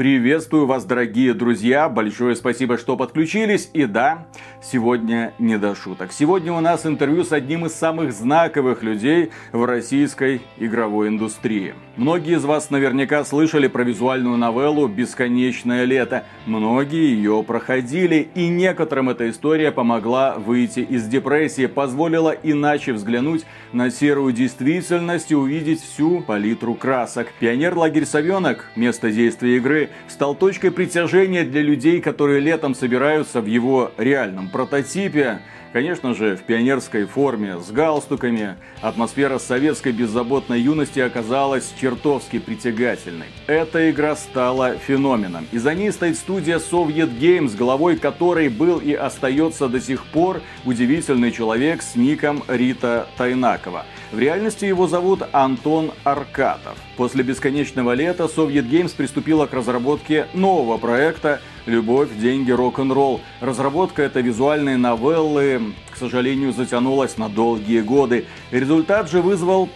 [0.00, 1.86] Приветствую вас, дорогие друзья.
[1.90, 3.68] Большое спасибо, что подключились.
[3.74, 4.28] И да,
[4.62, 6.10] сегодня не до шуток.
[6.10, 11.74] Сегодня у нас интервью с одним из самых знаковых людей в российской игровой индустрии.
[11.96, 16.24] Многие из вас наверняка слышали про визуальную новеллу «Бесконечное лето».
[16.46, 23.44] Многие ее проходили, и некоторым эта история помогла выйти из депрессии, позволила иначе взглянуть
[23.74, 27.26] на серую действительность и увидеть всю палитру красок.
[27.38, 33.92] Пионер-лагерь «Совенок»– место действия игры стал точкой притяжения для людей, которые летом собираются в его
[33.96, 35.40] реальном прототипе.
[35.72, 43.28] Конечно же, в пионерской форме, с галстуками, атмосфера советской беззаботной юности оказалась чертовски притягательной.
[43.46, 48.94] Эта игра стала феноменом, и за ней стоит студия Soviet Games, главой которой был и
[48.94, 53.86] остается до сих пор удивительный человек с ником Рита Тайнакова.
[54.12, 56.76] В реальности его зовут Антон Аркатов.
[56.96, 63.20] После бесконечного лета Soviet Games приступила к разработке нового проекта «Любовь, деньги, рок-н-ролл».
[63.40, 68.26] Разработка этой визуальной новеллы, к сожалению, затянулась на долгие годы.
[68.50, 69.68] Результат же вызвал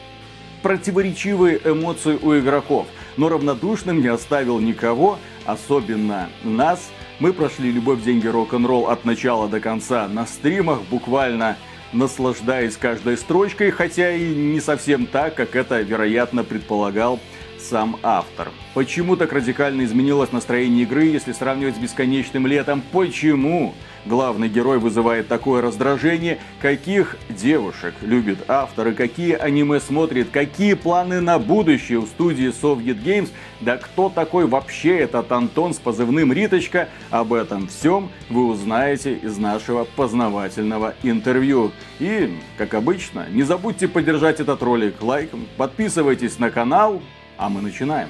[0.63, 6.91] противоречивые эмоции у игроков, но равнодушным не оставил никого, особенно нас.
[7.21, 11.57] Мы прошли «Любовь, деньги, рок-н-ролл» от начала до конца на стримах, буквально
[11.95, 17.21] наслаждаясь каждой строчкой, хотя и не совсем так, как это, вероятно, предполагал
[17.59, 18.51] сам автор.
[18.75, 22.83] Почему так радикально изменилось настроение игры, если сравнивать с бесконечным летом?
[22.93, 23.75] Почему?
[24.07, 31.21] Главный герой вызывает такое раздражение, каких девушек любит автор и какие аниме смотрит, какие планы
[31.21, 36.89] на будущее у студии Soviet Games, да кто такой вообще этот Антон с позывным Риточка,
[37.11, 41.73] об этом всем вы узнаете из нашего познавательного интервью.
[41.99, 47.01] И, как обычно, не забудьте поддержать этот ролик лайком, подписывайтесь на канал,
[47.37, 48.09] а мы начинаем.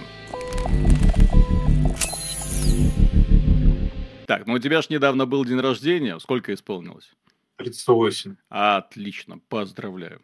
[4.26, 6.18] Так, ну у тебя же недавно был день рождения.
[6.18, 7.12] Сколько исполнилось?
[7.56, 8.36] 38.
[8.48, 10.20] Отлично, поздравляю.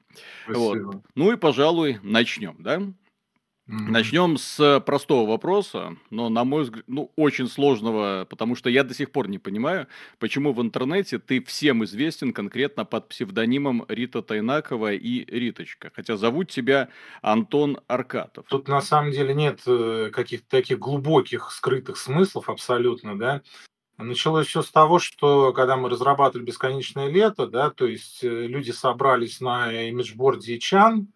[0.48, 0.78] Вот.
[1.14, 2.80] Ну и, пожалуй, начнем, да?
[3.70, 3.90] Mm-hmm.
[3.90, 8.94] Начнем с простого вопроса, но, на мой взгляд, ну, очень сложного, потому что я до
[8.94, 9.86] сих пор не понимаю,
[10.18, 16.50] почему в интернете ты всем известен конкретно под псевдонимом Рита Тайнакова и Риточка, хотя зовут
[16.50, 16.88] тебя
[17.22, 18.46] Антон Аркатов.
[18.48, 23.42] Тут на самом деле нет э, каких-то таких глубоких скрытых смыслов абсолютно, да.
[24.02, 28.70] Началось все с того, что когда мы разрабатывали «Бесконечное лето», да, то есть э, люди
[28.70, 31.08] собрались на имиджборде Чан,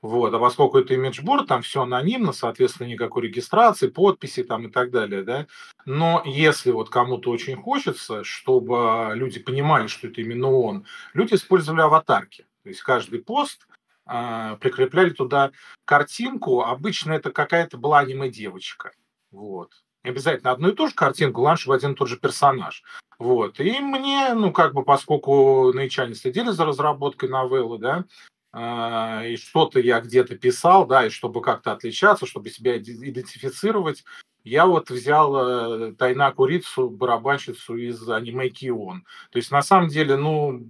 [0.00, 4.92] вот, а поскольку это имиджборд, там все анонимно, соответственно, никакой регистрации, подписи там и так
[4.92, 5.48] далее, да.
[5.84, 11.80] Но если вот кому-то очень хочется, чтобы люди понимали, что это именно он, люди использовали
[11.80, 12.46] аватарки.
[12.62, 13.66] То есть каждый пост
[14.06, 15.50] э, прикрепляли туда
[15.84, 18.92] картинку, обычно это какая-то была аниме-девочка.
[19.32, 19.72] Вот
[20.02, 22.82] обязательно одну и ту же картинку, ланшев один и тот же персонаж.
[23.18, 23.58] Вот.
[23.60, 28.04] И мне, ну, как бы, поскольку наичане следили за разработкой новеллы, да,
[28.52, 34.04] э, и что-то я где-то писал, да, и чтобы как-то отличаться, чтобы себя идентифицировать,
[34.44, 39.04] я вот взял э, Тайна Курицу, барабанщицу из аниме Кион.
[39.30, 40.68] То есть, на самом деле, ну,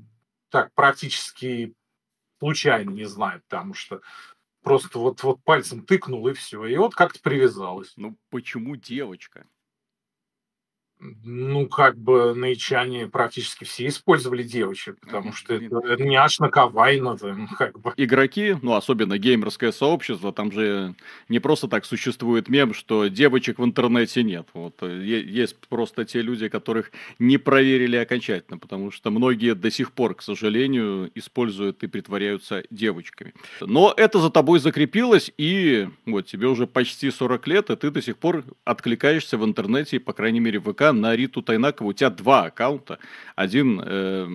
[0.50, 1.74] так, практически
[2.38, 4.00] случайно, не знаю, потому что
[4.68, 6.66] Просто вот, вот пальцем тыкнул и все.
[6.66, 7.94] И вот как-то привязалось.
[7.96, 9.46] Ну почему девочка?
[11.00, 17.46] Ну, как бы на Ичане практически все использовали девочек, потому что это, няшно, кавайно, ну,
[17.56, 17.92] как бы.
[17.96, 20.96] Игроки, ну, особенно геймерское сообщество, там же
[21.28, 24.48] не просто так существует мем, что девочек в интернете нет.
[24.54, 29.92] Вот э, есть просто те люди, которых не проверили окончательно, потому что многие до сих
[29.92, 33.34] пор, к сожалению, используют и притворяются девочками.
[33.60, 38.02] Но это за тобой закрепилось, и вот тебе уже почти 40 лет, и ты до
[38.02, 42.10] сих пор откликаешься в интернете, по крайней мере, в ВК, на Риту Тайнакову у тебя
[42.10, 42.98] два аккаунта.
[43.36, 44.26] Один, э,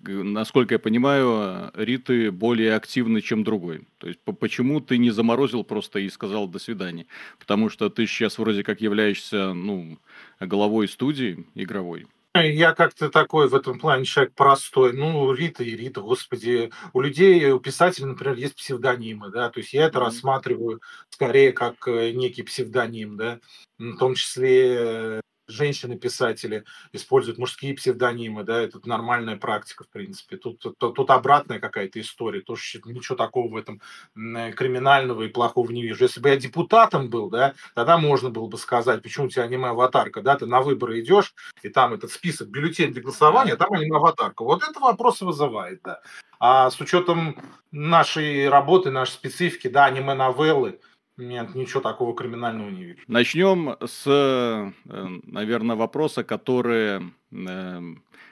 [0.00, 3.86] насколько я понимаю, Риты более активный, чем другой.
[3.98, 7.06] То есть почему ты не заморозил просто и сказал до свидания?
[7.38, 9.98] Потому что ты сейчас вроде как являешься ну,
[10.40, 12.06] главой студии игровой.
[12.34, 14.92] Я как-то такой в этом плане человек простой.
[14.92, 16.70] Ну, Рита и Рита, господи.
[16.92, 21.88] У людей, у писателей, например, есть псевдонимы, да, то есть я это рассматриваю скорее как
[21.88, 23.40] э, некий псевдоним, да,
[23.78, 30.36] в том числе женщины-писатели используют мужские псевдонимы, да, это нормальная практика, в принципе.
[30.36, 33.80] Тут, тут, тут обратная какая-то история, тоже ничего такого в этом
[34.14, 36.04] криминального и плохого не вижу.
[36.04, 40.22] Если бы я депутатом был, да, тогда можно было бы сказать, почему у тебя аниме-аватарка,
[40.22, 44.44] да, ты на выборы идешь, и там этот список бюллетень для голосования, там аниме-аватарка.
[44.44, 46.00] Вот это вопрос вызывает, да.
[46.38, 47.36] А с учетом
[47.70, 50.80] нашей работы, нашей специфики, да, аниме-новеллы,
[51.20, 53.00] Нет, ничего такого криминального не вижу.
[53.06, 54.72] Начнем с, э,
[55.24, 57.02] наверное, вопроса, который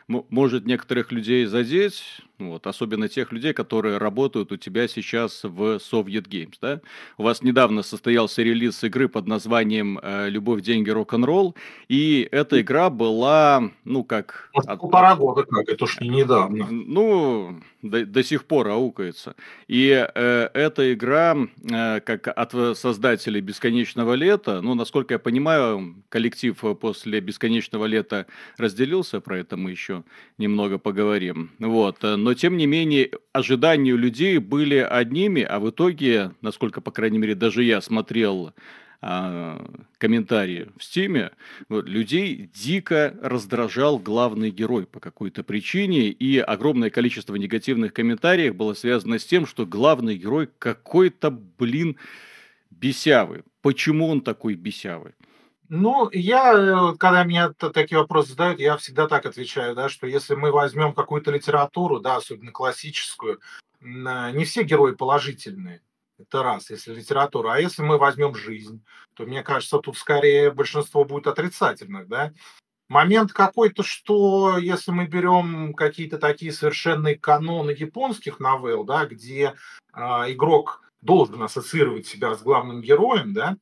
[0.09, 2.03] может некоторых людей задеть,
[2.39, 6.55] вот, особенно тех людей, которые работают у тебя сейчас в Soviet Games.
[6.63, 6.81] Да?
[7.17, 11.57] У вас недавно состоялся релиз игры под названием э, «Любовь, деньги, рок-н-ролл»,
[11.89, 14.51] и эта игра была, ну, как...
[14.55, 14.81] Может, от...
[14.81, 16.69] полтора года как, это уж не недавно.
[16.71, 19.35] Ну, до, до сих пор аукается.
[19.67, 21.37] И э, эта игра,
[21.71, 28.88] э, как от создателей «Бесконечного лета», ну, насколько я понимаю, коллектив после «Бесконечного лета» разделился,
[29.21, 30.05] про это мы еще
[30.39, 31.51] немного поговорим.
[31.59, 32.03] Вот.
[32.03, 37.19] Но, тем не менее, ожидания у людей были одними, а в итоге, насколько, по крайней
[37.19, 38.53] мере, даже я смотрел
[39.01, 39.65] а,
[39.99, 41.31] комментарии в Стиме,
[41.69, 48.75] вот, людей дико раздражал главный герой по какой-то причине, и огромное количество негативных комментариев было
[48.75, 51.97] связано с тем, что главный герой какой-то, блин,
[52.73, 53.43] бесявый.
[53.63, 55.13] Почему он такой бесявый?
[55.71, 60.35] Ну, я, э, когда меня такие вопросы задают, я всегда так отвечаю, да, что если
[60.35, 63.41] мы возьмем какую-то литературу, да, особенно классическую,
[63.83, 65.83] а, не все герои положительные.
[66.19, 67.53] Это раз, если литература.
[67.53, 68.83] А если мы возьмем жизнь,
[69.15, 72.33] то, мне кажется, тут скорее большинство будет отрицательных, да.
[72.89, 79.55] Момент какой-то, что если мы берем какие-то такие совершенные каноны японских новелл, да, где
[79.93, 80.01] э,
[80.33, 83.59] игрок должен ассоциировать себя с главным героем, да,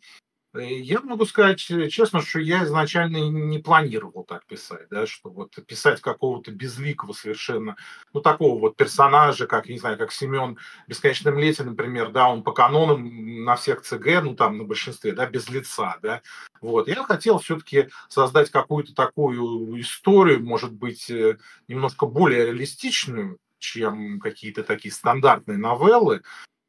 [0.58, 6.00] я могу сказать честно, что я изначально не планировал так писать, да, что вот писать
[6.00, 7.76] какого-то безликого совершенно,
[8.12, 12.52] ну, такого вот персонажа, как, не знаю, как Семен «Бесконечном лете», например, да, он по
[12.52, 16.22] канонам на всех ЦГ, ну, там, на большинстве, да, без лица, да,
[16.60, 16.88] вот.
[16.88, 21.38] Я хотел все-таки создать какую-то такую историю, может быть, э,
[21.68, 26.22] немножко более реалистичную, чем какие-то такие стандартные новеллы,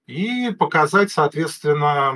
[0.08, 2.16] и показать, соответственно,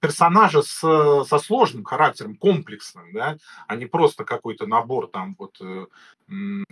[0.00, 0.80] персонажа с,
[1.28, 5.86] со сложным характером, комплексным, да, а не просто какой-то набор там вот э,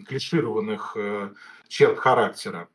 [0.07, 1.31] клишированных э,
[1.69, 2.69] черт характера.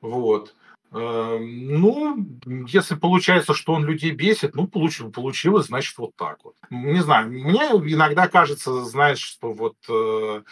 [0.00, 0.54] Вот.
[0.92, 2.26] Э, ну,
[2.68, 6.54] если получается, что он людей бесит, ну, получил, получилось, значит, вот так вот.
[6.70, 7.60] Не знаю, мне
[7.92, 10.42] иногда кажется, знаешь, что вот э,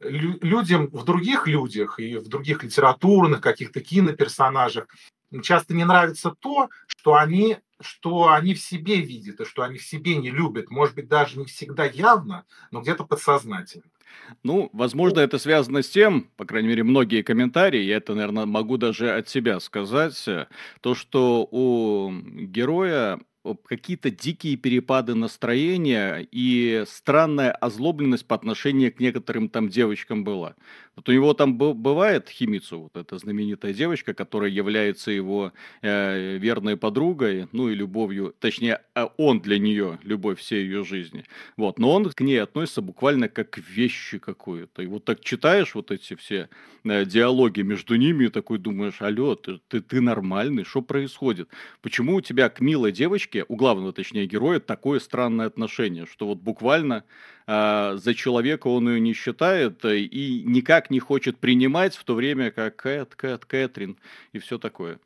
[0.00, 4.86] людям в других людях и в других литературных каких-то киноперсонажах
[5.42, 9.84] часто не нравится то, что они что они в себе видят и что они в
[9.84, 10.70] себе не любят.
[10.70, 13.84] Может быть, даже не всегда явно, но где-то подсознательно.
[14.42, 18.76] Ну, возможно, это связано с тем, по крайней мере, многие комментарии, я это, наверное, могу
[18.76, 20.22] даже от себя сказать,
[20.80, 23.20] то, что у героя
[23.66, 30.54] какие-то дикие перепады настроения и странная озлобленность по отношению к некоторым там девочкам была.
[30.94, 36.76] Вот у него там бывает Химицу, вот эта знаменитая девочка, которая является его э, верной
[36.76, 41.24] подругой, ну и любовью, точнее, а он для нее любовь всей ее жизни.
[41.56, 44.82] Вот, но он к ней относится буквально как к вещи какую-то.
[44.82, 46.50] И вот так читаешь вот эти все
[46.84, 51.48] э, диалоги между ними и такой думаешь, алло, ты, ты, ты нормальный, что происходит?
[51.80, 56.38] Почему у тебя к милой девочке, у главного, точнее, героя, такое странное отношение, что вот
[56.38, 57.04] буквально
[57.46, 62.14] э, за человека он ее не считает э, и никак не хочет принимать, в то
[62.14, 63.96] время как Кэт, Кэт, Кэтрин
[64.32, 64.98] и все такое.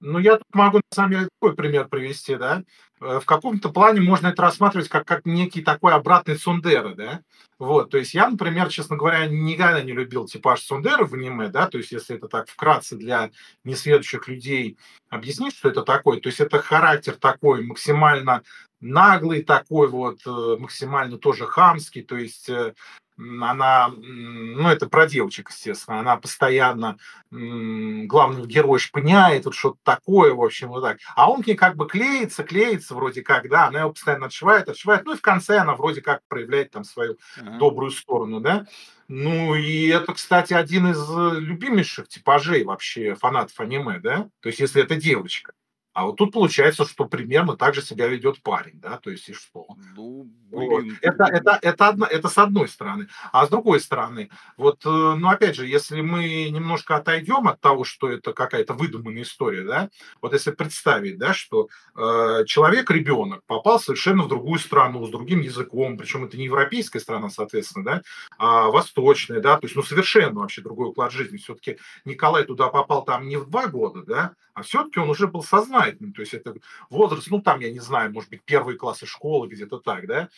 [0.00, 2.62] Ну, я тут могу, на самом деле, такой пример привести, да.
[3.00, 7.22] Э, в каком-то плане можно это рассматривать как, как некий такой обратный Сундера, да.
[7.58, 11.66] Вот, то есть я, например, честно говоря, никогда не любил типаж Сундера в аниме, да,
[11.66, 13.30] то есть если это так вкратце для
[13.64, 14.76] несведущих людей
[15.08, 18.42] объяснить, что это такое, то есть это характер такой максимально
[18.80, 22.74] наглый такой вот, э, максимально тоже хамский, то есть э,
[23.18, 26.98] она, ну, это про девочек, естественно, она постоянно
[27.30, 30.98] главного героя шпыняет, вот что-то такое, в общем, вот так.
[31.14, 34.68] А он к ней как бы клеится, клеится вроде как, да, она его постоянно отшивает,
[34.68, 37.58] отшивает, ну и в конце она вроде как проявляет там свою ага.
[37.58, 38.66] добрую сторону, да.
[39.08, 44.58] Ну и это, кстати, один из э, любимейших типажей вообще фанатов аниме, да, то есть
[44.58, 45.52] если это девочка.
[45.96, 49.32] А вот тут получается, что примерно так же себя ведет парень, да, то есть и
[49.32, 49.66] что?
[49.96, 50.98] Ну, блин.
[51.00, 53.08] Это, это, это, одна, это с одной стороны.
[53.32, 57.84] А с другой стороны, вот, э, ну, опять же, если мы немножко отойдем от того,
[57.84, 59.88] что это какая-то выдуманная история, да,
[60.20, 65.40] вот если представить, да, что э, человек, ребенок, попал совершенно в другую страну, с другим
[65.40, 68.02] языком, причем это не европейская страна, соответственно, да,
[68.36, 71.38] а восточная, да, то есть, ну, совершенно вообще другой уклад жизни.
[71.38, 75.42] Все-таки Николай туда попал там не в два года, да, а все-таки он уже был
[75.42, 76.54] сознательным, то есть это
[76.90, 80.28] возраст, ну там, я не знаю, может быть, первые классы школы, где-то так, да,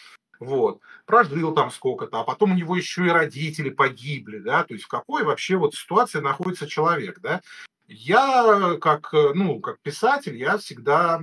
[0.40, 4.84] вот, прожил там сколько-то, а потом у него еще и родители погибли, да, то есть
[4.84, 7.40] в какой вообще вот ситуации находится человек, да,
[7.88, 11.22] Я как, ну, как писатель, я всегда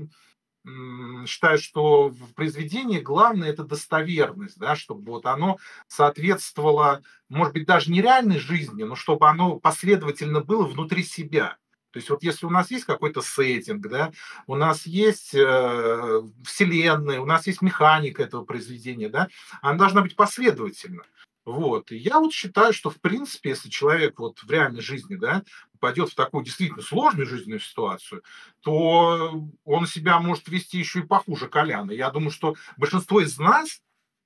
[1.27, 7.91] считаю, что в произведении главное это достоверность, да, чтобы вот оно соответствовало, может быть, даже
[7.91, 11.58] не реальной жизни, но чтобы оно последовательно было внутри себя.
[11.95, 14.11] То есть вот если у нас есть какой-то сеттинг, да,
[14.47, 19.29] у нас есть э, вселенная, у нас есть механика этого произведения, да,
[19.61, 21.03] она должна быть последовательна.
[21.45, 21.93] Вот.
[21.93, 26.09] И я вот считаю, что, в принципе, если человек вот в реальной жизни, да, попадет
[26.09, 28.23] в такую действительно сложную жизненную ситуацию,
[28.59, 31.91] то он себя может вести еще и похуже Коляна.
[31.91, 33.79] Я думаю, что большинство из нас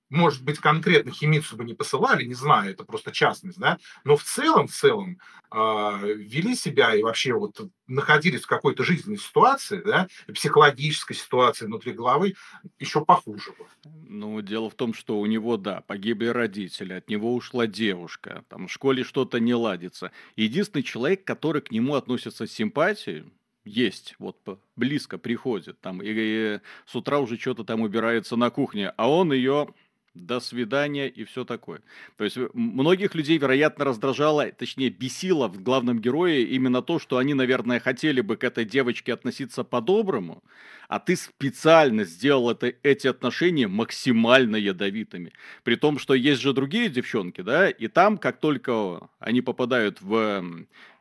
[0.09, 4.23] может быть, конкретно химицу бы не посылали, не знаю, это просто частность, да, но в
[4.23, 5.19] целом, в целом
[5.51, 11.93] э, вели себя и вообще вот находились в какой-то жизненной ситуации, да, психологической ситуации внутри
[11.93, 12.35] головы
[12.79, 13.53] еще похуже.
[13.83, 18.67] Ну, дело в том, что у него, да, погибли родители, от него ушла девушка, там
[18.67, 20.11] в школе что-то не ладится.
[20.35, 23.25] Единственный человек, который к нему относится с симпатией,
[23.65, 24.37] есть, вот
[24.75, 29.31] близко приходит, там, и, и с утра уже что-то там убирается на кухне, а он
[29.33, 29.73] ее
[30.13, 31.81] до свидания и все такое.
[32.17, 37.33] То есть многих людей, вероятно, раздражало, точнее, бесило в главном герое именно то, что они,
[37.33, 40.43] наверное, хотели бы к этой девочке относиться по-доброму,
[40.89, 45.33] а ты специально сделал это, эти отношения максимально ядовитыми.
[45.63, 50.43] При том, что есть же другие девчонки, да, и там, как только они попадают в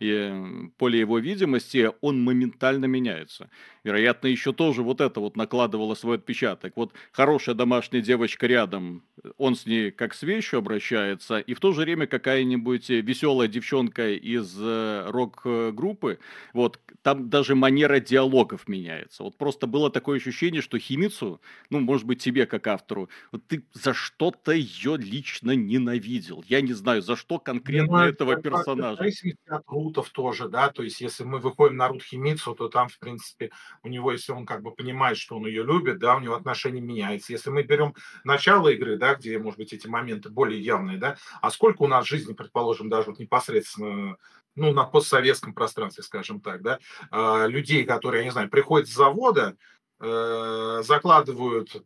[0.00, 3.48] э, поле его видимости, он моментально меняется.
[3.82, 6.74] Вероятно, еще тоже вот это вот накладывало свой отпечаток.
[6.76, 9.02] Вот хорошая домашняя девочка рядом,
[9.38, 14.10] он с ней как с вещью обращается, и в то же время какая-нибудь веселая девчонка
[14.10, 16.18] из э, рок-группы,
[16.52, 19.22] вот, там даже манера диалогов меняется.
[19.22, 23.64] Вот просто было такое ощущение, что Химицу, ну, может быть, тебе как автору, вот ты
[23.72, 26.44] за что-то ее лично ненавидел.
[26.48, 28.96] Я не знаю, за что конкретно ну, этого это, персонажа.
[28.96, 32.88] Зависимости от рутов тоже, да, то есть если мы выходим на рут Химицу, то там,
[32.88, 33.50] в принципе,
[33.82, 36.82] у него, если он как бы понимает, что он ее любит, да, у него отношение
[36.82, 37.32] меняется.
[37.32, 37.94] Если мы берем
[38.24, 42.06] начало игры, да, где, может быть, эти моменты более явные, да, а сколько у нас
[42.06, 44.16] жизни, предположим, даже вот непосредственно
[44.58, 46.78] ну, на постсоветском пространстве, скажем так, да,
[47.10, 49.56] а, людей, которые, я не знаю, приходят с завода,
[50.00, 51.82] э, закладывают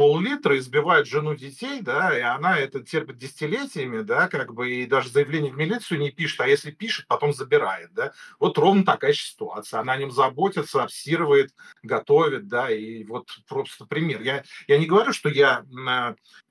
[0.00, 5.10] пол-литра, избивают жену детей, да, и она это терпит десятилетиями, да, как бы, и даже
[5.10, 8.14] заявление в милицию не пишет, а если пишет, потом забирает, да.
[8.38, 9.80] Вот ровно такая ситуация.
[9.80, 14.22] Она о нем заботится, обсирывает, готовит, да, и вот просто пример.
[14.22, 15.66] Я, я не говорю, что я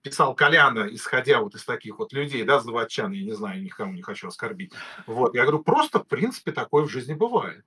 [0.03, 4.03] писал Коляна, исходя вот из таких вот людей, да, заводчан, я не знаю, никому не
[4.03, 4.73] хочу оскорбить.
[5.07, 7.65] Вот, я говорю, просто, в принципе, такое в жизни бывает.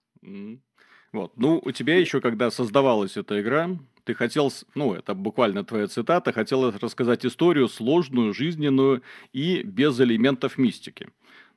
[1.12, 1.32] Вот.
[1.36, 3.70] Ну, у тебя еще, когда создавалась эта игра,
[4.04, 9.02] ты хотел, ну, это буквально твоя цитата, хотел рассказать историю сложную, жизненную
[9.32, 11.08] и без элементов мистики.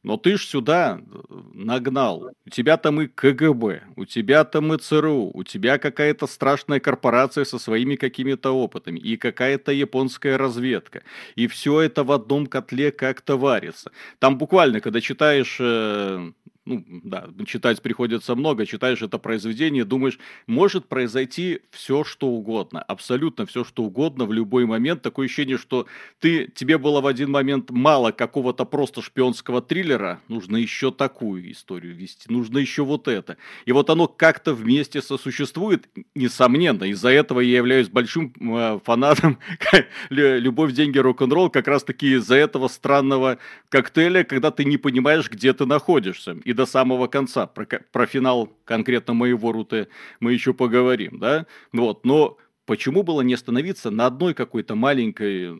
[0.03, 1.19] Но ты ж сюда э,
[1.53, 2.29] нагнал.
[2.45, 7.43] У тебя там и КГБ, у тебя там и ЦРУ, у тебя какая-то страшная корпорация
[7.43, 11.01] со своими какими-то опытами, и какая-то японская разведка.
[11.35, 13.91] И все это в одном котле как-то варится.
[14.19, 16.31] Там буквально, когда читаешь э,
[16.65, 20.17] ну, да, читать приходится много, читаешь это произведение, думаешь,
[20.47, 25.03] может произойти все, что угодно, абсолютно все, что угодно в любой момент.
[25.03, 25.85] Такое ощущение, что
[26.19, 31.95] ты, тебе было в один момент мало какого-то просто шпионского триллера, нужно еще такую историю
[31.95, 33.37] вести, нужно еще вот это.
[33.65, 39.37] И вот оно как-то вместе сосуществует, несомненно, из-за этого я являюсь большим э, фанатом
[40.09, 43.37] «Любовь, деньги, рок-н-ролл», как раз-таки из-за этого странного
[43.69, 46.37] коктейля, когда ты не понимаешь, где ты находишься.
[46.43, 47.45] И до самого конца.
[47.47, 49.87] Про, про финал конкретно моего руты
[50.19, 51.45] мы еще поговорим, да?
[51.71, 55.57] Вот, но почему было не остановиться на одной какой-то маленькой,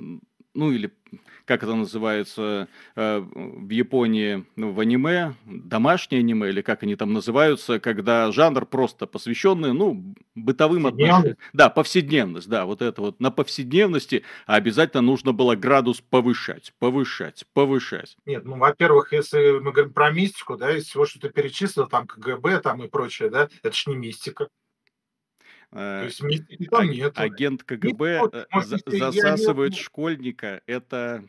[0.55, 0.91] ну или
[1.45, 7.13] как это называется э, в Японии ну, в аниме, домашнее аниме, или как они там
[7.13, 11.37] называются, когда жанр просто посвященный, ну, бытовым отношениям.
[11.53, 18.17] Да, повседневность, да, вот это вот на повседневности обязательно нужно было градус повышать, повышать, повышать.
[18.25, 22.07] Нет, ну, во-первых, если мы говорим про мистику, да, из всего, что ты перечислил, там
[22.07, 24.47] КГБ, там и прочее, да, это ж не мистика.
[25.75, 26.21] То есть
[26.69, 27.13] там нет.
[27.17, 28.21] Агент КГБ
[28.53, 30.61] нет, засасывает школьника.
[30.67, 31.25] Это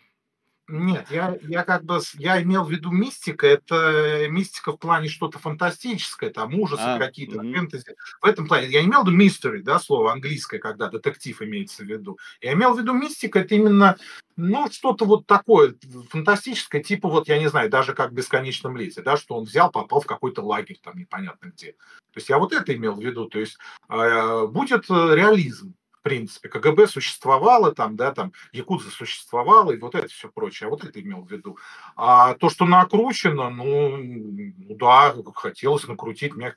[0.69, 5.39] нет, я, я как бы я имел в виду мистика, это мистика в плане что-то
[5.39, 7.53] фантастическое, там ужасы а, какие-то, угу.
[7.53, 7.95] фэнтези.
[8.21, 11.87] В этом плане я имел в виду mystery, да, слово английское, когда детектив имеется в
[11.87, 12.19] виду.
[12.41, 13.97] Я имел в виду мистика, это именно,
[14.37, 15.77] ну, что-то вот такое
[16.11, 19.71] фантастическое, типа вот, я не знаю, даже как в «Бесконечном лете», да, что он взял,
[19.71, 21.73] попал в какой-то лагерь там непонятно где.
[21.73, 23.57] То есть я вот это имел в виду, то есть
[23.89, 25.75] э, будет реализм
[26.07, 26.49] принципе.
[26.49, 30.69] КГБ существовало там, да, там, Якудза существовала, и вот это все прочее.
[30.69, 31.59] А вот это имел в виду.
[31.97, 36.55] А то, что накручено, ну, ну да, хотелось накрутить меня.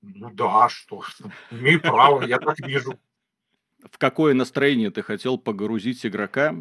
[0.00, 1.04] Ну да, что,
[1.50, 2.98] имею право, я так вижу.
[3.92, 6.54] В какое настроение ты хотел погрузить игрока,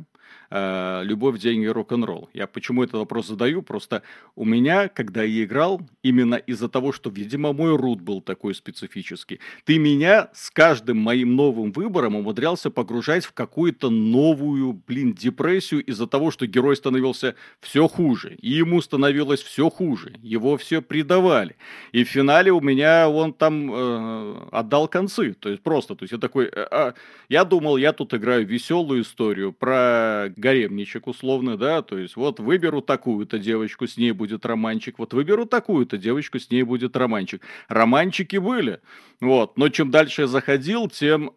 [0.50, 2.29] э, любовь, деньги, рок-н-ролл.
[2.33, 3.62] Я почему этот вопрос задаю?
[3.62, 4.03] Просто
[4.36, 9.39] у меня, когда я играл, именно из-за того, что, видимо, мой рут был такой специфический,
[9.65, 16.07] ты меня с каждым моим новым выбором умудрялся погружать в какую-то новую, блин, депрессию из-за
[16.07, 21.55] того, что герой становился все хуже, и ему становилось все хуже, его все предавали.
[21.91, 26.13] И в финале у меня он там э, отдал концы, то есть просто, то есть
[26.13, 26.93] я такой, э, э,
[27.29, 32.82] я думал, я тут играю веселую историю про гаремничек условно, да, то есть вот выберу
[32.82, 37.42] такую-то девочку, с ней будет романчик, вот выберу такую-то девочку, с ней будет романчик.
[37.70, 38.82] Романчики были,
[39.22, 41.32] вот, но чем дальше я заходил, тем...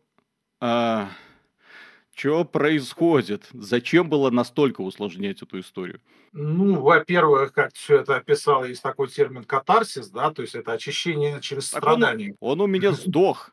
[0.61, 1.11] А...
[2.15, 3.49] Что происходит?
[3.53, 6.01] Зачем было настолько усложнять эту историю?
[6.33, 11.41] Ну, во-первых, как все это описал, есть такой термин катарсис, да, то есть это очищение
[11.41, 12.37] через так страдания.
[12.41, 13.51] Он, он у меня сдох.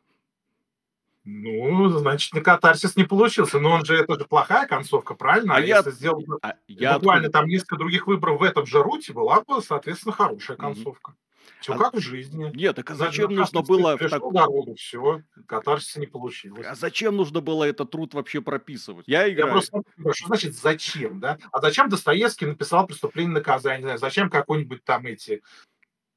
[1.26, 3.60] Ну, значит, на катарсис не получился.
[3.60, 5.56] Но он же, это же плохая концовка, правильно?
[5.56, 5.78] А, а я...
[5.78, 7.40] если сделать а я буквально откуда...
[7.40, 11.12] там несколько других выборов в этом же руте, была бы, соответственно, хорошая концовка.
[11.12, 11.30] Mm-hmm.
[11.60, 11.78] Все а...
[11.78, 12.52] как в жизни.
[12.56, 13.98] Нет, так а зачем Значит, нужно было...
[13.98, 14.22] так...
[14.32, 16.66] дорогу, все, катарсиса не получилось.
[16.66, 19.08] А зачем нужно было этот труд вообще прописывать?
[19.08, 19.48] Я играю.
[19.48, 19.82] Я просто
[20.14, 21.38] что значит зачем, да?
[21.52, 23.98] А зачем Достоевский написал «Преступление и наказание»?
[23.98, 25.42] Зачем какой-нибудь там эти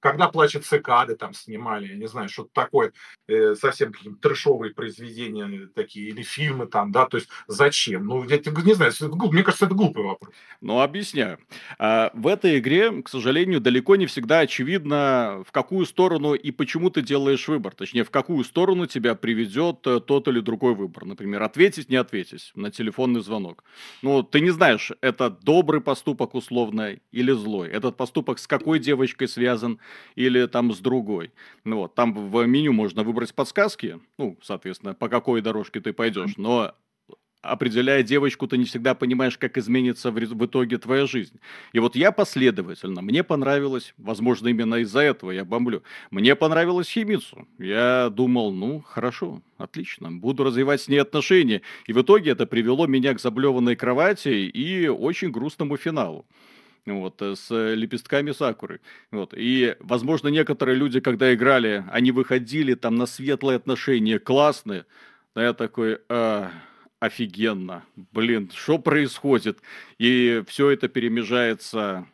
[0.02, 2.92] когда плачут цикады там снимали, я не знаю, что-то такое,
[3.28, 8.06] э, совсем какие-то трешовые произведения такие, или фильмы там, да, то есть зачем?
[8.06, 10.34] Ну, я не знаю, это, мне кажется, это глупый вопрос.
[10.60, 11.38] Ну, объясняю.
[11.78, 16.90] А, в этой игре, к сожалению, далеко не всегда очевидно, в какую сторону и почему
[16.90, 21.04] ты делаешь выбор, точнее, в какую сторону тебя приведет э, тот или другой выбор.
[21.04, 23.62] Например, ответить, не ответить на телефонный звонок.
[24.02, 27.68] Ну, ты не знаешь, это добрый поступок условно или злой.
[27.68, 29.78] Этот поступок с какой девочкой связан,
[30.14, 31.32] или там с другой.
[31.64, 36.36] Ну, вот, там в меню можно выбрать подсказки, ну, соответственно, по какой дорожке ты пойдешь,
[36.36, 36.74] но
[37.42, 41.40] определяя девочку, ты не всегда понимаешь, как изменится в, в итоге твоя жизнь.
[41.72, 47.46] И вот я последовательно, мне понравилось, возможно, именно из-за этого я бомблю, мне понравилось Химицу.
[47.58, 51.62] Я думал, ну, хорошо, отлично, буду развивать с ней отношения.
[51.86, 56.24] И в итоге это привело меня к заблеванной кровати и очень грустному финалу
[56.86, 58.80] вот, э, с лепестками сакуры.
[59.10, 59.34] Вот.
[59.36, 64.86] И, возможно, некоторые люди, когда играли, они выходили там на светлые отношения, классные.
[65.34, 66.50] Но я такой, а,
[67.02, 69.60] офигенно, блин, что происходит?
[69.98, 72.06] И все это перемежается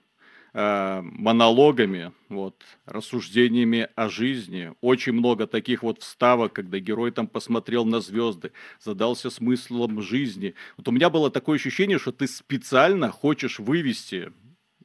[0.54, 4.72] э, монологами, вот, рассуждениями о жизни.
[4.80, 10.54] Очень много таких вот вставок, когда герой там посмотрел на звезды, задался смыслом жизни.
[10.76, 14.32] Вот у меня было такое ощущение, что ты специально хочешь вывести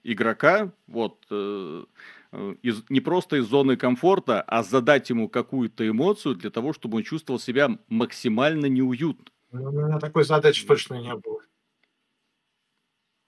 [0.04, 1.86] игрока, вот, э,
[2.32, 6.98] э, из, не просто из зоны комфорта, а задать ему какую-то эмоцию для того, чтобы
[6.98, 9.26] он чувствовал себя максимально неуютно.
[9.52, 11.40] Ну, у меня такой задачи точно не было.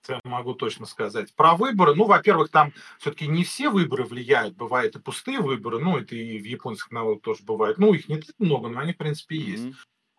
[0.08, 1.34] Это могу точно сказать.
[1.34, 5.98] Про выборы, ну, во-первых, там все-таки не все выборы влияют, бывают и пустые выборы, ну,
[5.98, 7.78] это и в японских новеллах тоже бывает.
[7.78, 9.64] Ну, их не так много, но они, в принципе, есть.
[9.64, 9.74] Mm-hmm.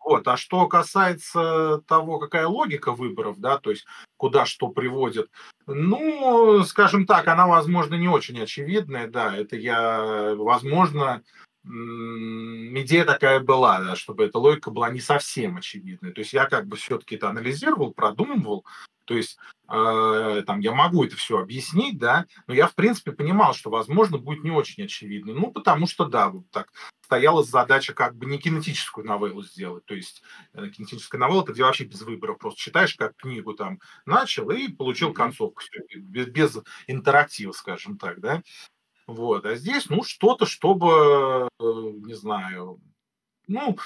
[0.08, 0.26] Вот.
[0.26, 3.84] А что касается того, какая логика выборов, да, то есть
[4.16, 5.30] куда что приводит,
[5.66, 11.22] ну, скажем так, она, возможно, не очень очевидная, да, это я, возможно,
[11.62, 16.12] идея такая была, да, чтобы эта логика была не совсем очевидной.
[16.12, 18.64] То есть я как бы все-таки это анализировал, продумывал,
[19.04, 19.36] то есть
[19.68, 24.16] э, там я могу это все объяснить, да, но я в принципе понимал, что возможно
[24.16, 25.34] будет не очень очевидно.
[25.34, 26.72] Ну, потому что да, вот так
[27.08, 29.86] стояла задача как бы не кинетическую новеллу сделать.
[29.86, 33.80] То есть э, кинетическая новелла, это где вообще без выбора, просто читаешь как книгу там
[34.04, 35.62] начал и получил концовку,
[35.96, 38.42] без, без интерактива, скажем так, да.
[39.06, 42.78] Вот, а здесь, ну, что-то, чтобы, э, не знаю,
[43.46, 43.78] ну,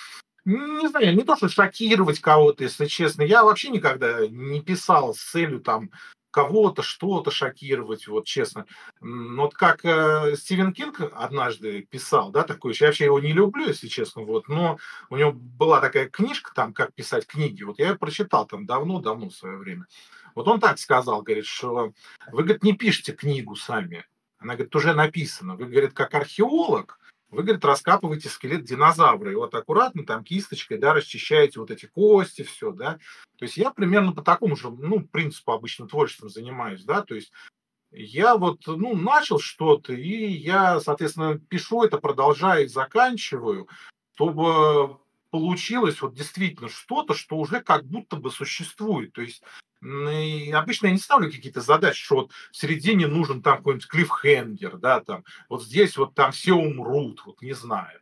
[0.44, 3.22] не знаю, не то, что шокировать кого-то, если честно.
[3.22, 5.92] Я вообще никогда не писал с целью там
[6.32, 8.66] кого-то, что-то шокировать, вот честно.
[9.00, 13.86] Вот как э, Стивен Кинг однажды писал, да, такой, я вообще его не люблю, если
[13.86, 14.78] честно, вот, но
[15.10, 19.28] у него была такая книжка там, как писать книги, вот я ее прочитал там давно-давно
[19.28, 19.86] в свое время.
[20.34, 21.92] Вот он так сказал, говорит, что
[22.32, 24.06] вы, говорит, не пишете книгу сами,
[24.38, 25.54] она говорит, уже написана.
[25.54, 26.98] Вы, говорит, как археолог,
[27.32, 32.42] вы, говорит, раскапываете скелет динозавра, и вот аккуратно там кисточкой, да, расчищаете вот эти кости,
[32.42, 32.98] все, да.
[33.38, 37.32] То есть я примерно по такому же, ну, принципу обычно творчеством занимаюсь, да, то есть
[37.90, 43.66] я вот, ну, начал что-то, и я, соответственно, пишу это, продолжаю и заканчиваю,
[44.14, 44.98] чтобы
[45.30, 49.14] получилось вот действительно что-то, что уже как будто бы существует.
[49.14, 49.42] То есть
[49.82, 54.76] и обычно я не ставлю какие-то задачи, что вот в середине нужен там какой-нибудь клиффхенгер,
[54.78, 58.00] да, там, вот здесь вот там все умрут, вот не знаю.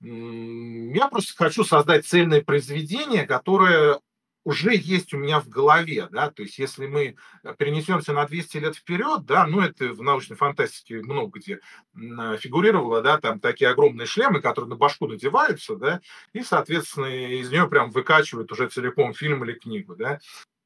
[0.00, 4.00] Я просто хочу создать цельное произведение, которое
[4.44, 7.14] уже есть у меня в голове, да, то есть если мы
[7.58, 11.60] перенесемся на 200 лет вперед, да, ну это в научной фантастике много где
[11.94, 16.00] фигурировало, да, там такие огромные шлемы, которые на башку надеваются, да,
[16.32, 20.18] и, соответственно, из нее прям выкачивают уже целиком фильм или книгу, да.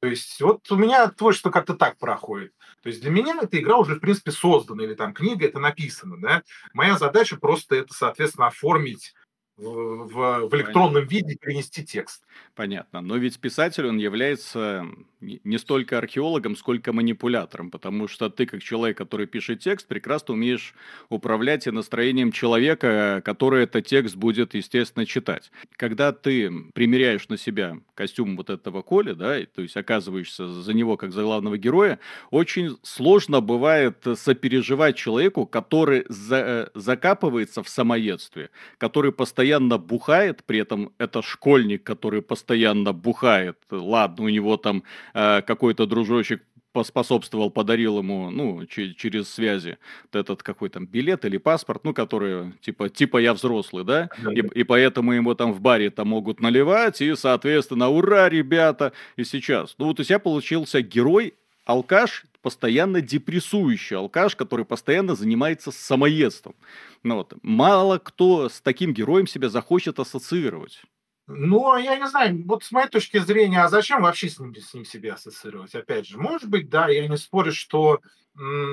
[0.07, 2.53] То есть вот у меня творчество как-то так проходит.
[2.81, 6.16] То есть для меня эта игра уже, в принципе, создана, или там книга это написано,
[6.21, 6.45] да.
[6.73, 9.14] Моя задача просто это, соответственно, оформить
[9.57, 11.14] в, в, в электронном Понятно.
[11.14, 12.23] виде перенести текст.
[12.55, 13.01] Понятно.
[13.01, 14.87] Но ведь писатель, он является
[15.21, 20.75] не столько археологом, сколько манипулятором, потому что ты, как человек, который пишет текст, прекрасно умеешь
[21.09, 25.51] управлять и настроением человека, который этот текст будет, естественно, читать.
[25.77, 30.99] Когда ты примеряешь на себя костюм вот этого Коли, да, то есть оказываешься за него
[30.99, 31.99] как за главного героя,
[32.31, 40.42] очень сложно бывает сопереживать человеку, который за, э, закапывается в самоедстве, который постоянно постоянно бухает,
[40.44, 43.56] при этом это школьник, который постоянно бухает.
[43.70, 44.82] Ладно, у него там
[45.14, 49.78] э, какой-то дружочек поспособствовал, подарил ему, ну, через связи,
[50.12, 54.40] вот этот какой там билет или паспорт, ну, который, типа, типа я взрослый, да, и,
[54.61, 59.76] и поэтому ему там в баре там могут наливать, и, соответственно, ура, ребята, и сейчас.
[59.78, 66.54] Ну, вот у тебя получился герой, алкаш, постоянно депрессующий алкаш, который постоянно занимается самоедством.
[67.02, 67.35] Ну, вот.
[67.42, 70.82] Мало кто с таким героем себя захочет ассоциировать.
[71.26, 74.54] Ну, а я не знаю, вот с моей точки зрения, а зачем вообще с ним,
[74.54, 75.74] с ним себя ассоциировать?
[75.74, 77.98] Опять же, может быть, да, я не спорю, что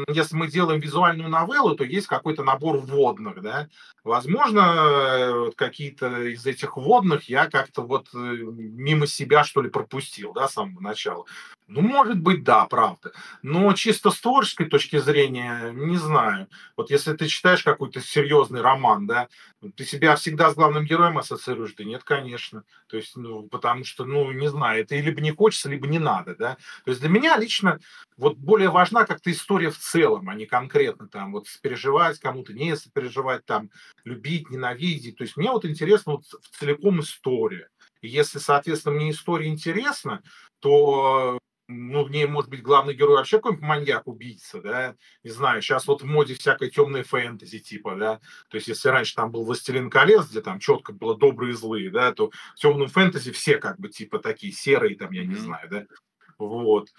[0.10, 3.70] если мы делаем визуальную новеллу, то есть какой-то набор вводных, да.
[4.04, 10.34] Возможно, э, какие-то из этих вводных я как-то вот э, мимо себя, что ли, пропустил,
[10.34, 11.26] да, с самого начала.
[11.68, 13.14] Ну, может быть, да, правда.
[13.42, 16.48] Но чисто с творческой точки зрения, не знаю.
[16.76, 19.30] Вот если ты читаешь какой-то серьезный роман, да,
[19.78, 21.74] ты себя всегда с главным героем ассоциируешь?
[21.78, 22.64] Да нет, конечно.
[22.88, 26.36] То есть, ну, потому что, ну, не знаю, это либо не хочется, либо не надо,
[26.36, 26.58] да.
[26.84, 27.80] То есть для меня лично
[28.18, 32.76] вот более важна как-то история в целом, а не конкретно там вот переживать кому-то, не
[32.76, 33.70] сопереживать, там,
[34.04, 35.18] любить, ненавидеть.
[35.18, 36.26] То есть мне вот интересно вот
[36.58, 37.70] целиком история.
[38.02, 40.22] И если, соответственно, мне история интересна,
[40.60, 45.88] то ну, в ней может быть главный герой вообще какой-нибудь маньяк-убийца, да, не знаю, сейчас
[45.88, 49.90] вот в моде всякой темной фэнтези типа, да, то есть если раньше там был «Властелин
[49.90, 53.80] колец», где там четко было добрые и злые, да, то в темном фэнтези все как
[53.80, 55.86] бы типа такие серые там, я не знаю, да,
[56.38, 56.90] вот.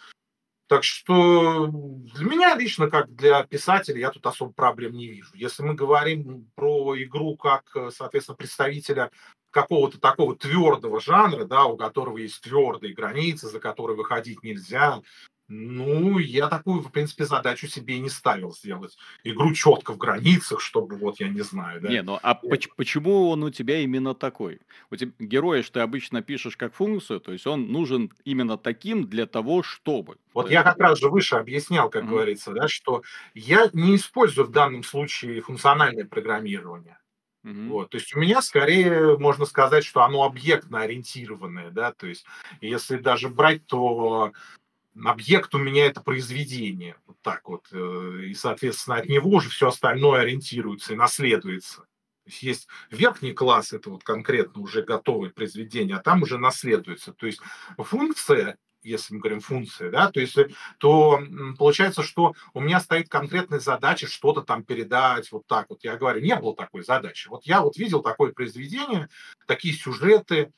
[0.67, 5.31] Так что для меня лично, как для писателя, я тут особо проблем не вижу.
[5.35, 9.11] Если мы говорим про игру как, соответственно, представителя
[9.51, 15.01] какого-то такого твердого жанра, да, у которого есть твердые границы, за которые выходить нельзя,
[15.47, 18.97] ну, я такую, в принципе, задачу себе и не ставил сделать.
[19.25, 21.89] Игру четко в границах, чтобы вот я не знаю, да.
[21.89, 24.61] Не, ну а поч- почему он у тебя именно такой?
[24.91, 29.07] У тебя героя, что ты обычно пишешь как функцию, то есть он нужен именно таким
[29.07, 30.17] для того, чтобы.
[30.33, 32.09] Вот я как раз же выше объяснял, как mm-hmm.
[32.09, 33.03] говорится, да, что
[33.35, 36.99] я не использую в данном случае функциональное программирование.
[37.45, 37.69] Mm-hmm.
[37.69, 42.25] Вот, то есть у меня скорее можно сказать, что оно объектно ориентированное, да, то есть
[42.63, 44.33] если даже брать, то
[45.03, 49.69] объект у меня это произведение, вот так вот, э, и, соответственно, от него уже все
[49.69, 51.87] остальное ориентируется и наследуется.
[52.25, 57.13] То есть есть верхний класс, это вот конкретно уже готовое произведение, а там уже наследуется.
[57.13, 57.41] То есть
[57.77, 60.37] функция, если мы говорим функция, да, то есть,
[60.79, 61.21] то
[61.59, 65.85] получается, что у меня стоит конкретная задача что-то там передать, вот так вот.
[65.85, 67.29] Я говорю, не было такой задачи.
[67.29, 69.09] Вот я вот видел такое произведение,
[69.47, 70.53] такие сюжеты,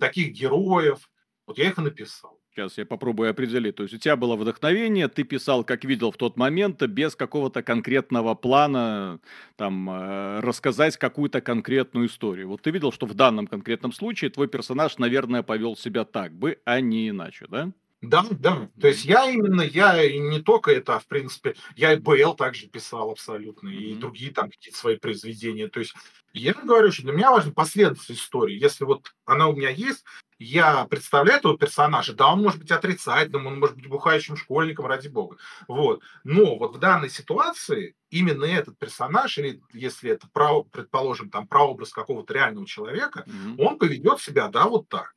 [0.00, 1.10] таких героев,
[1.46, 2.37] вот я их и написал.
[2.58, 3.76] Сейчас я попробую определить.
[3.76, 7.62] То есть у тебя было вдохновение, ты писал, как видел в тот момент, без какого-то
[7.62, 9.20] конкретного плана
[9.54, 12.48] там, э, рассказать какую-то конкретную историю.
[12.48, 16.58] Вот ты видел, что в данном конкретном случае твой персонаж, наверное, повел себя так бы,
[16.64, 17.70] а не иначе, да?
[18.00, 18.68] Да, да.
[18.80, 22.66] То есть я именно, я не только это, а в принципе, я и БЛ также
[22.66, 23.98] писал абсолютно, и mm-hmm.
[24.00, 25.68] другие там какие-то свои произведения.
[25.68, 25.94] То есть
[26.32, 28.60] я говорю, что для меня важна последовательность истории.
[28.60, 30.04] Если вот она у меня есть,
[30.38, 35.08] я представляю этого персонажа, да, он может быть отрицательным, он может быть бухающим школьником, ради
[35.08, 35.36] бога.
[35.66, 36.02] Вот.
[36.24, 41.92] Но вот в данной ситуации именно этот персонаж, или если это, право, предположим, там прообраз
[41.92, 43.56] какого-то реального человека, mm-hmm.
[43.58, 45.14] он поведет себя, да, вот так.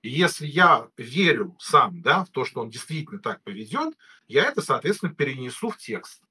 [0.00, 3.94] И если я верю сам, да, в то, что он действительно так поведет,
[4.26, 6.22] я это, соответственно, перенесу в текст.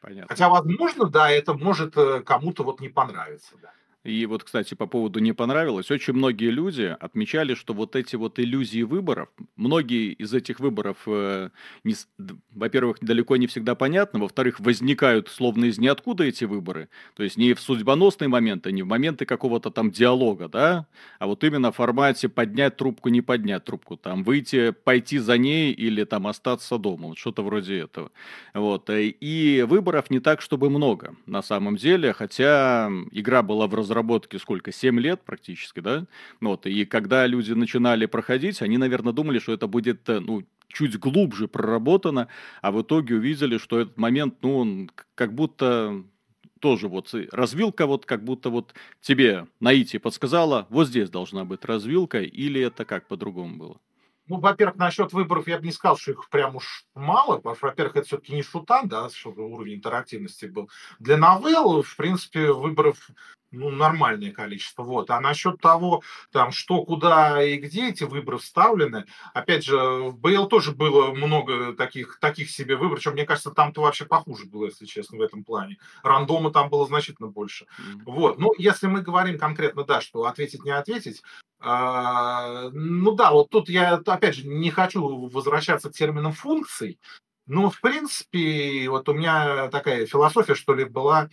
[0.00, 0.28] Понятно.
[0.28, 3.72] Хотя, возможно, да, это может э, кому-то вот не понравиться, да.
[4.04, 8.38] И вот, кстати, по поводу не понравилось, очень многие люди отмечали, что вот эти вот
[8.38, 11.50] иллюзии выборов, многие из этих выборов, э,
[11.82, 11.94] не,
[12.54, 17.54] во-первых, далеко не всегда понятны, во-вторых, возникают словно из ниоткуда эти выборы, то есть не
[17.54, 20.86] в судьбоносные моменты, не в моменты какого-то там диалога, да,
[21.18, 25.72] а вот именно в формате поднять трубку, не поднять трубку, там выйти, пойти за ней
[25.72, 28.10] или там остаться дома, вот что-то вроде этого.
[28.54, 28.88] Вот.
[28.90, 33.87] Э, и выборов не так, чтобы много на самом деле, хотя игра была в разработке
[33.88, 36.06] разработки сколько, 7 лет практически, да?
[36.40, 40.98] Вот, и когда люди начинали проходить, они, наверное, думали, что это будет, э, ну, чуть
[40.98, 42.28] глубже проработано,
[42.60, 46.04] а в итоге увидели, что этот момент, ну, он как будто
[46.60, 52.20] тоже вот развилка вот как будто вот тебе Наити подсказала, вот здесь должна быть развилка,
[52.20, 53.80] или это как по-другому было?
[54.28, 58.06] Ну, во-первых, насчет выборов я бы не сказал, что их прям уж мало, во-первых, это
[58.06, 60.68] все-таки не шутан, да, чтобы уровень интерактивности был.
[60.98, 63.10] Для новелл, в принципе, выборов
[63.50, 64.82] ну, нормальное количество.
[64.82, 65.10] Вот.
[65.10, 70.46] А насчет того, там, что, куда и где эти выборы вставлены, опять же, в БЛ
[70.48, 74.86] тоже было много таких, таких себе выборов, причем, мне кажется, там-то вообще похуже было, если
[74.86, 75.78] честно, в этом плане.
[76.02, 77.64] Рандома там было значительно больше.
[77.64, 78.02] Mm-hmm.
[78.06, 78.38] Вот.
[78.38, 81.22] Ну, если мы говорим конкретно, да, что ответить, не ответить,
[81.60, 87.00] а, ну да, вот тут я, опять же, не хочу возвращаться к терминам функций,
[87.46, 91.30] но, в принципе, вот у меня такая философия, что ли, была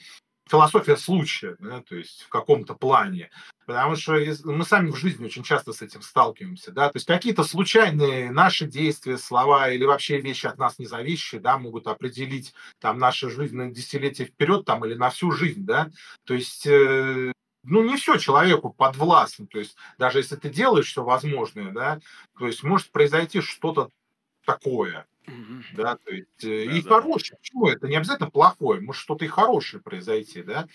[0.49, 3.31] философия случая, да, то есть в каком-то плане.
[3.65, 7.43] Потому что мы сами в жизни очень часто с этим сталкиваемся, да, то есть какие-то
[7.43, 12.99] случайные наши действия, слова или вообще вещи от нас не зависящие, да, могут определить там
[12.99, 15.89] нашу жизнь на десятилетия вперед там или на всю жизнь, да,
[16.25, 17.31] то есть э,
[17.63, 21.99] ну, не все человеку подвластно, то есть даже если ты делаешь все возможное, да,
[22.37, 23.89] то есть может произойти что-то
[24.45, 25.05] такое,
[25.73, 26.89] да, то есть, э, да, и да.
[26.89, 27.37] хорошее.
[27.41, 28.81] Почему это не обязательно плохое?
[28.81, 30.67] Может что-то и хорошее произойти, да?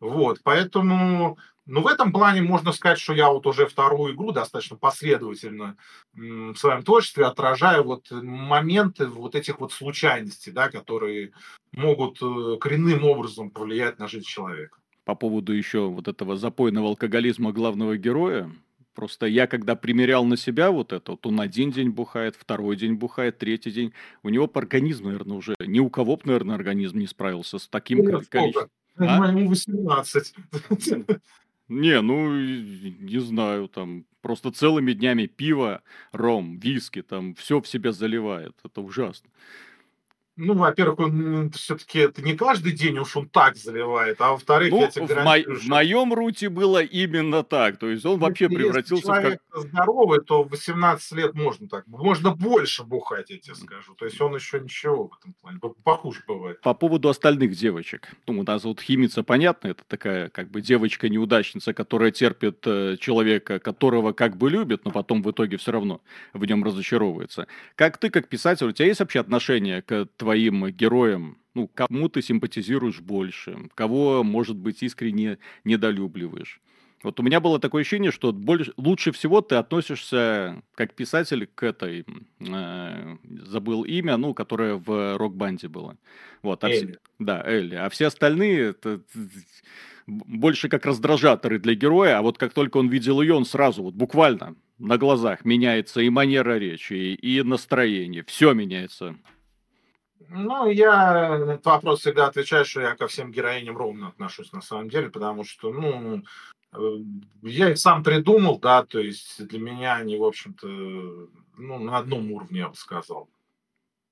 [0.00, 4.76] Вот, поэтому, ну, в этом плане можно сказать, что я вот уже вторую игру достаточно
[4.76, 5.76] последовательно
[6.12, 11.32] в своем творчестве отражаю вот моменты вот этих вот случайностей, да, которые
[11.72, 14.78] могут э, коренным образом повлиять на жизнь человека.
[15.04, 18.50] По поводу еще вот этого запойного алкоголизма главного героя,
[18.96, 22.94] Просто я, когда примерял на себя вот это, вот он один день бухает, второй день
[22.94, 27.06] бухает, третий день, у него по организму, наверное, уже ни у кого наверное, организм не
[27.06, 28.70] справился с таким количеством.
[28.96, 29.28] А?
[29.28, 30.34] Ему 18.
[31.68, 35.82] Не, ну, не знаю, там, просто целыми днями пиво,
[36.12, 38.54] ром, виски, там, все в себя заливает.
[38.64, 39.28] Это ужасно.
[40.36, 44.80] Ну, во-первых, он все-таки это не каждый день уж он так заливает, а во-вторых, ну,
[44.82, 47.78] я тебе в, мо- в моем руте было именно так.
[47.78, 49.62] То есть он вообще Если превратился человек в как...
[49.62, 51.86] здоровый, то в 18 лет можно так.
[51.86, 53.94] Можно больше бухать, я тебе скажу.
[53.94, 55.58] То есть он еще ничего в этом плане.
[55.82, 56.60] Похуже бывает.
[56.60, 58.10] По поводу остальных девочек.
[58.26, 63.58] Ну, у нас вот химица, понятно, это такая как бы девочка-неудачница, которая терпит э, человека,
[63.58, 66.02] которого как бы любит, но потом в итоге все равно
[66.34, 67.46] в нем разочаровывается.
[67.74, 72.20] Как ты, как писатель, у тебя есть вообще отношение к твоим героям, ну, кому ты
[72.20, 76.60] симпатизируешь больше, кого, может быть, искренне недолюбливаешь.
[77.04, 81.62] Вот у меня было такое ощущение, что больше, лучше всего ты относишься как писатель к
[81.62, 82.04] этой,
[82.40, 85.96] э, забыл имя, ну, которое в рок-банде было.
[86.42, 86.86] Вот, а Элли.
[86.86, 87.76] Все, да, Элли.
[87.76, 89.02] А все остальные это,
[90.08, 93.94] больше как раздражаторы для героя, а вот как только он видел ее, он сразу, вот
[93.94, 99.16] буквально на глазах меняется и манера речи, и настроение, все меняется.
[100.28, 104.60] Ну, я на этот вопрос всегда отвечаю, что я ко всем героиням ровно отношусь на
[104.60, 106.22] самом деле, потому что, ну,
[106.72, 106.96] э,
[107.42, 112.32] я их сам придумал, да, то есть для меня они, в общем-то, ну, на одном
[112.32, 113.28] уровне, я бы сказал.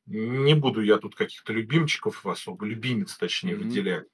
[0.06, 3.58] Не буду я тут каких-то любимчиков особо, любимец, точнее, mm-hmm.
[3.64, 4.06] выделять.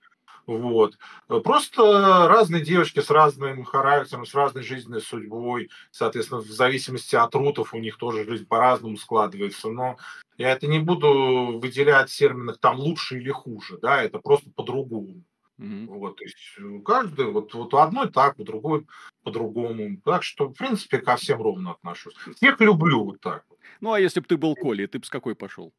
[0.46, 0.98] Вот.
[1.44, 5.70] Просто разные девочки с разным характером, с разной жизненной судьбой.
[5.90, 9.68] Соответственно, в зависимости от рутов у них тоже жизнь по-разному складывается.
[9.68, 9.96] Но
[10.40, 15.22] я это не буду выделять в терминах там лучше или хуже, да, это просто по-другому.
[15.59, 15.87] Mm-hmm.
[15.88, 16.37] Вот, то есть
[16.83, 18.87] каждый, вот, вот у одной так, у другой
[19.22, 20.00] по-другому.
[20.03, 22.14] Так что, в принципе, ко всем ровно отношусь.
[22.37, 23.44] Всех люблю вот так.
[23.83, 25.74] Ну, а если бы ты был Коли, ты бы с какой пошел?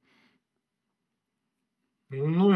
[2.13, 2.53] Ну,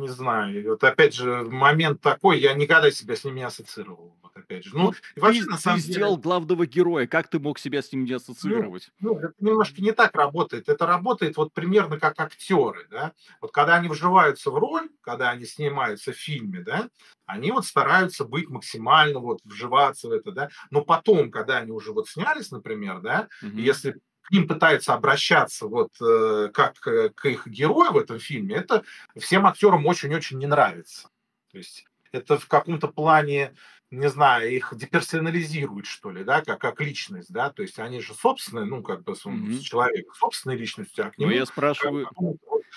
[0.00, 0.70] не знаю.
[0.70, 4.16] Вот опять же, момент такой, я никогда себя с ним не ассоциировал.
[4.22, 4.74] Вот опять же.
[4.74, 5.94] Ну, вообще, ты, на самом ты деле...
[5.94, 8.90] сделал главного героя, как ты мог себя с ним не ну, ассоциировать?
[9.00, 10.70] Ну, ну, это немножко не так работает.
[10.70, 13.12] Это работает вот примерно как актеры, да.
[13.42, 16.88] Вот когда они вживаются в роль, когда они снимаются в фильме, да,
[17.26, 20.48] они вот стараются быть максимально вот вживаться в это, да.
[20.70, 23.58] Но потом, когда они уже вот снялись, например, да, угу.
[23.58, 28.82] если к ним пытаются обращаться вот э, как к их герою в этом фильме, это
[29.16, 31.08] всем актерам очень-очень не нравится.
[31.52, 33.54] То есть это в каком-то плане
[33.90, 38.14] не знаю, их деперсонализирует, что ли, да, как, как личность, да, то есть они же
[38.14, 39.60] собственные, ну, как бы mm-hmm.
[39.60, 41.30] человек собственной личностью, а к нему...
[41.30, 42.08] Но я спрашиваю...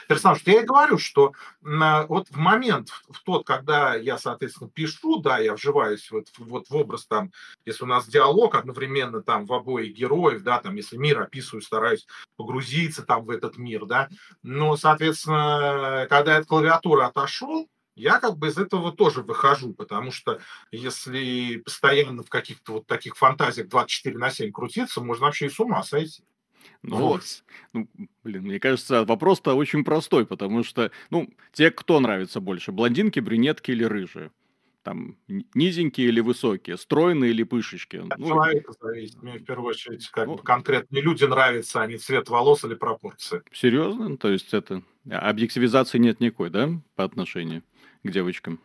[0.07, 0.41] персонаж.
[0.45, 5.53] Я и говорю, что вот в момент, в тот, когда я, соответственно, пишу, да, я
[5.55, 7.31] вживаюсь вот, вот в образ там,
[7.65, 12.07] если у нас диалог одновременно там в обоих героев, да, там, если мир описываю, стараюсь
[12.37, 14.09] погрузиться там в этот мир, да,
[14.43, 17.67] но, соответственно, когда я от клавиатуры отошел,
[17.99, 20.39] я как бы из этого тоже выхожу, потому что
[20.71, 25.59] если постоянно в каких-то вот таких фантазиях 24 на 7 крутиться, можно вообще и с
[25.59, 26.23] ума сойти.
[26.81, 27.23] Ну, вот.
[27.73, 27.87] ну,
[28.23, 33.71] блин, мне кажется, вопрос-то очень простой, потому что, ну, те, кто нравится больше, блондинки, брюнетки
[33.71, 34.31] или рыжие?
[34.83, 35.17] Там
[35.53, 37.97] низенькие или высокие, стройные или пышечки?
[37.97, 39.21] От ну, человека зависит.
[39.21, 42.75] Мне в первую очередь как ну, бы конкретные люди нравятся, а не цвет волос или
[42.75, 43.41] пропорции.
[43.51, 44.17] Серьезно?
[44.17, 44.81] То есть это
[45.11, 47.63] объективизации нет никакой, да, по отношению?
[48.03, 48.59] К девочкам.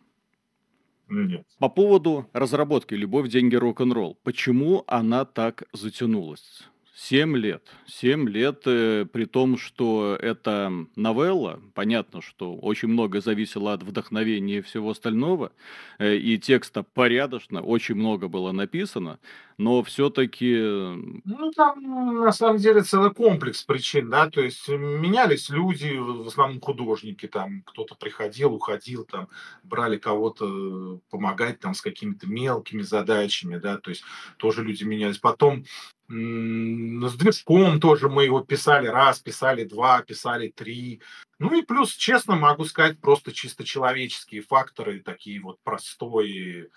[1.08, 1.46] Нет.
[1.58, 4.18] По поводу разработки «Любовь, деньги, рок-н-ролл».
[4.22, 6.68] Почему она так затянулась?
[6.96, 7.72] Семь лет.
[7.88, 11.60] Семь лет, э, при том, что это новелла.
[11.74, 15.50] Понятно, что очень много зависело от вдохновения и всего остального.
[15.98, 19.18] Э, и текста порядочно, очень много было написано.
[19.58, 20.56] Но все-таки...
[20.56, 21.82] Ну, там,
[22.22, 24.30] на самом деле, целый комплекс причин, да.
[24.30, 27.26] То есть, менялись люди, в основном художники.
[27.26, 29.28] Там кто-то приходил, уходил, там
[29.64, 33.78] брали кого-то помогать там с какими-то мелкими задачами, да.
[33.78, 34.04] То есть,
[34.36, 35.18] тоже люди менялись.
[35.18, 35.64] Потом
[36.08, 41.00] с движком тоже мы его писали раз, писали два, писали три.
[41.38, 46.68] Ну и плюс, честно могу сказать, просто чисто человеческие факторы, такие вот простые,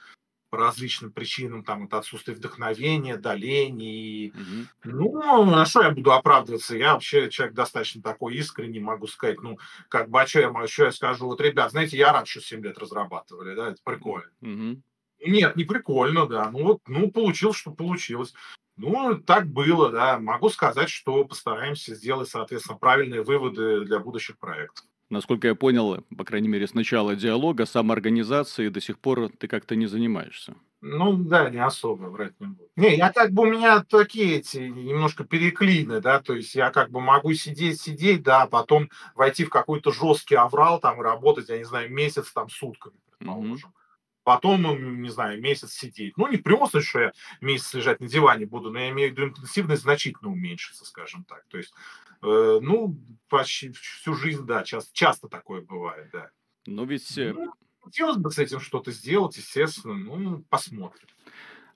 [0.49, 4.29] по различным причинам, там, это отсутствие вдохновения, долений.
[4.29, 4.65] Mm-hmm.
[4.85, 6.77] Ну, на что я буду оправдываться?
[6.77, 9.57] Я вообще человек достаточно такой искренний, могу сказать, ну,
[9.89, 11.25] как бы, а что я, что я скажу?
[11.25, 14.31] Вот, ребят, знаете, я рад, что 7 лет разрабатывали, да, это прикольно.
[14.41, 14.81] Mm-hmm.
[15.25, 16.49] Нет, не прикольно, да.
[16.51, 18.33] Ну вот, ну, получилось, что получилось.
[18.77, 20.19] Ну, так было, да.
[20.19, 24.85] Могу сказать, что постараемся сделать, соответственно, правильные выводы для будущих проектов.
[25.09, 29.75] Насколько я понял, по крайней мере, с начала диалога, самоорганизацией до сих пор ты как-то
[29.75, 30.55] не занимаешься.
[30.81, 32.69] Ну да, не особо, врать не буду.
[32.75, 36.91] Не, я как бы у меня такие эти немножко переклины, да, то есть я как
[36.91, 41.57] бы могу сидеть, сидеть, да, а потом войти в какой-то жесткий аврал там работать, я
[41.57, 43.69] не знаю, месяц там сутками, предположим.
[43.69, 43.86] Mm-hmm
[44.27, 46.17] потом, ну, не знаю, месяц сидеть.
[46.17, 49.29] Ну, не просто, что я месяц лежать на диване буду, но я имею в виду
[49.29, 51.45] интенсивность значительно уменьшится, скажем так.
[51.47, 51.73] То есть,
[52.21, 56.31] э, ну, почти всю жизнь, да, часто, часто такое бывает, да.
[56.65, 57.17] Но ведь...
[57.17, 61.07] Э, ну, хотелось бы с этим что-то сделать, естественно, ну, посмотрим.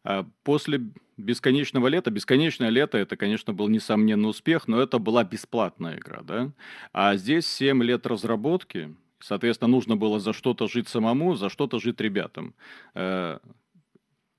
[0.03, 0.81] А после
[1.15, 6.51] бесконечного лета, бесконечное лето, это, конечно, был несомненный успех, но это была бесплатная игра, да?
[6.91, 12.01] А здесь 7 лет разработки, Соответственно, нужно было за что-то жить самому, за что-то жить
[12.01, 12.55] ребятам.
[12.95, 13.39] Э,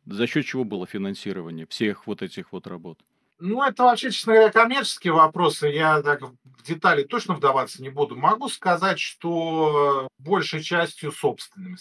[0.06, 2.98] за счет чего было финансирование всех вот этих вот работ?
[3.38, 5.68] Ну, это вообще, честно говоря, коммерческие вопросы.
[5.68, 8.16] Я так в детали точно вдаваться не буду.
[8.16, 11.76] Могу сказать, что большей частью собственными.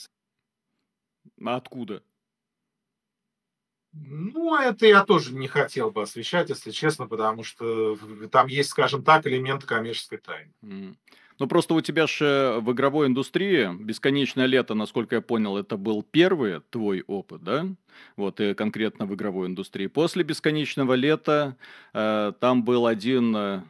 [1.44, 2.02] А откуда?
[3.94, 7.98] Ну, это я тоже не хотел бы освещать, если честно, потому что
[8.32, 10.54] там есть, скажем так, элемент коммерческой тайны.
[11.42, 16.04] Ну, просто у тебя же в игровой индустрии «Бесконечное лето», насколько я понял, это был
[16.04, 17.66] первый твой опыт, да?
[18.16, 19.88] Вот, и конкретно в игровой индустрии.
[19.88, 21.56] После «Бесконечного лета»
[21.94, 23.62] э, там был один, э,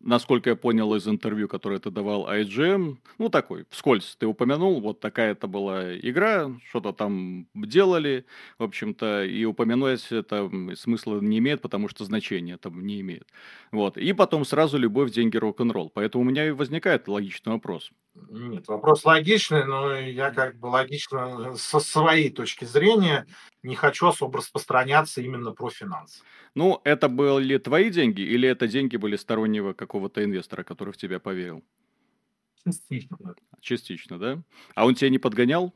[0.00, 5.00] насколько я понял из интервью, которое ты давал IGM, ну, такой, вскользь ты упомянул, вот
[5.00, 8.24] такая это была игра, что-то там делали,
[8.58, 13.28] в общем-то, и упомянуть это смысла не имеет, потому что значения там не имеет.
[13.72, 15.90] Вот, и потом сразу «Любовь, деньги, рок-н-ролл».
[15.92, 17.90] Поэтому у меня и возникает логичный вопрос.
[18.30, 23.26] Нет, вопрос логичный, но я как бы логично со своей точки зрения
[23.62, 26.22] не хочу особо распространяться именно про финансы.
[26.54, 31.18] Ну, это были твои деньги или это деньги были стороннего какого-то инвестора, который в тебя
[31.18, 31.64] поверил?
[32.64, 33.18] Частично.
[33.60, 34.42] Частично, да?
[34.74, 35.74] А он тебя не подгонял?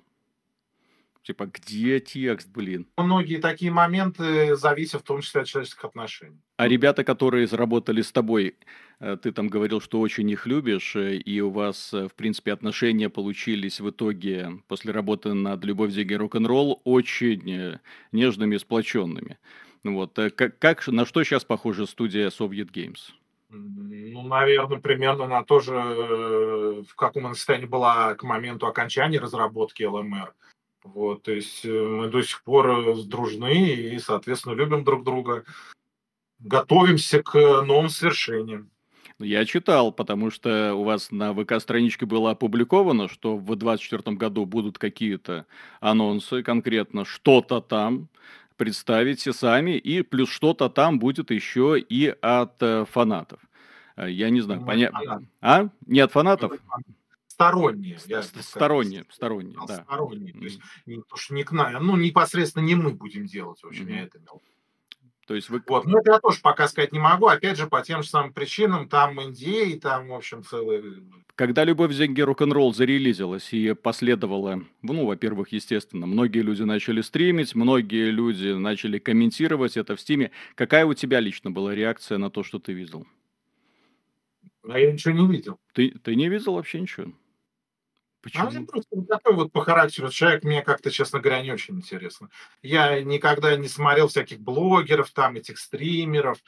[1.22, 2.86] Типа, где текст, блин?
[2.96, 6.40] Многие такие моменты зависят в том числе от человеческих отношений.
[6.56, 8.54] А ребята, которые заработали с тобой, э,
[9.00, 13.08] ты там говорил, что очень их любишь, э, и у вас, э, в принципе, отношения
[13.08, 17.78] получились в итоге после работы над «Любовь, деньги, рок-н-ролл» очень
[18.12, 19.38] нежными и сплоченными.
[19.84, 20.18] Вот.
[20.34, 23.12] Как, как, на что сейчас похожа студия Soviet Games?
[23.50, 29.82] Ну, наверное, примерно на то же, в каком она состоянии была к моменту окончания разработки
[29.82, 30.32] LMR.
[30.94, 35.44] Вот, то есть э, мы до сих пор э, дружны и, соответственно, любим друг друга.
[36.38, 38.70] Готовимся к новым свершениям.
[39.20, 44.78] Я читал, потому что у вас на ВК-страничке было опубликовано, что в 2024 году будут
[44.78, 45.46] какие-то
[45.80, 48.08] анонсы конкретно, что-то там
[48.56, 53.40] представите сами, и плюс что-то там будет еще и от э, фанатов.
[53.96, 55.24] Э, я не знаю, понятно.
[55.40, 55.68] А?
[55.86, 56.52] Не от фанатов?
[57.26, 57.98] Сторонние.
[58.06, 59.82] Я, сторонние, сторонние, да.
[59.84, 60.32] Сторонние.
[60.32, 63.66] То есть, не, то, что не к нам, ну, непосредственно не мы будем делать, в
[63.66, 63.94] общем, mm-hmm.
[63.94, 64.42] я это имел
[65.28, 65.62] то есть вы...
[65.66, 68.32] Вот, ну это я тоже пока сказать не могу, опять же, по тем же самым
[68.32, 71.02] причинам, там Индия и там, в общем, целый...
[71.34, 78.10] Когда «Любовь, деньги, рок-н-ролл» зарелизилась и последовала, ну, во-первых, естественно, многие люди начали стримить, многие
[78.10, 80.30] люди начали комментировать это в стиме.
[80.54, 83.06] Какая у тебя лично была реакция на то, что ты видел?
[84.66, 85.60] А я ничего не видел.
[85.74, 87.12] Ты, ты не видел вообще ничего?
[88.22, 88.48] Почему?
[88.48, 91.76] А я просто вот такой вот по характеру человек, мне как-то, честно говоря, не очень
[91.76, 92.28] интересно.
[92.62, 96.38] Я никогда не смотрел всяких блогеров, там, этих стримеров.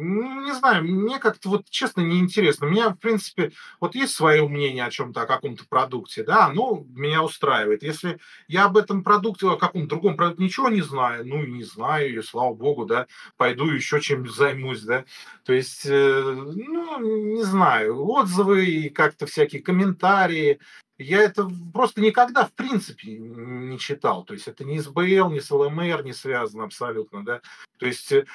[0.00, 2.68] Не знаю, мне как-то вот честно неинтересно.
[2.68, 3.50] У меня, в принципе,
[3.80, 7.82] вот есть свое мнение о чем-то, о каком-то продукте, да, ну, меня устраивает.
[7.82, 12.14] Если я об этом продукте, о каком-то другом продукте ничего не знаю, ну, не знаю,
[12.16, 15.04] и слава богу, да, пойду еще чем займусь, да.
[15.44, 17.00] То есть, э, ну,
[17.34, 20.60] не знаю, отзывы и как-то всякие комментарии,
[20.98, 24.24] я это просто никогда, в принципе, не читал.
[24.24, 27.40] То есть это ни с БЛ, ни с ЛМР не связано абсолютно, да.
[27.78, 28.26] То есть э,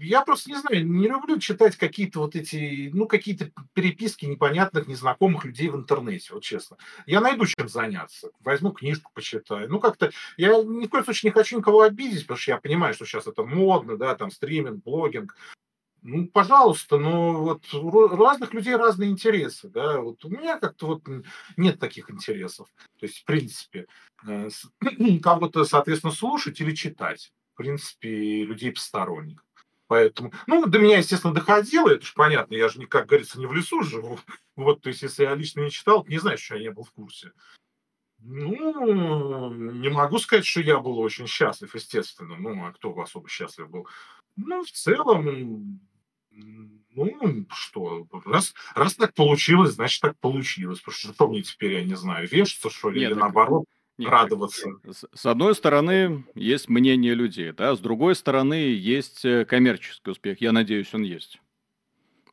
[0.00, 5.46] я просто не знаю, не люблю читать какие-то вот эти, ну, какие-то переписки непонятных, незнакомых
[5.46, 6.76] людей в интернете, вот честно.
[7.06, 9.70] Я найду чем заняться, возьму книжку, почитаю.
[9.70, 12.92] Ну, как-то я ни в коем случае не хочу никого обидеть, потому что я понимаю,
[12.92, 15.34] что сейчас это модно, да, там стриминг, блогинг,
[16.02, 21.02] ну, пожалуйста, но вот у разных людей разные интересы, да, вот у меня как-то вот
[21.56, 23.86] нет таких интересов, то есть, в принципе,
[24.26, 24.48] э,
[25.22, 29.44] кого-то, соответственно, слушать или читать, в принципе, людей посторонних.
[29.88, 33.46] Поэтому, ну, до меня, естественно, доходило, это же понятно, я же, не, как говорится, не
[33.46, 34.18] в лесу живу,
[34.56, 36.92] вот, то есть, если я лично не читал, не знаю, что я не был в
[36.92, 37.32] курсе.
[38.22, 43.70] Ну, не могу сказать, что я был очень счастлив, естественно, ну, а кто особо счастлив
[43.70, 43.88] был?
[44.36, 45.80] Ну, в целом,
[46.30, 50.80] ну, что, раз, раз так получилось, значит, так получилось.
[50.80, 53.22] Потому что что мне теперь, я не знаю, вешаться, что ли, Нет, или так...
[53.22, 53.64] наоборот?
[53.98, 54.70] Нет, радоваться.
[55.12, 60.40] С одной стороны, есть мнение людей, да, с другой стороны, есть э, коммерческий успех.
[60.40, 61.38] Я надеюсь, он есть.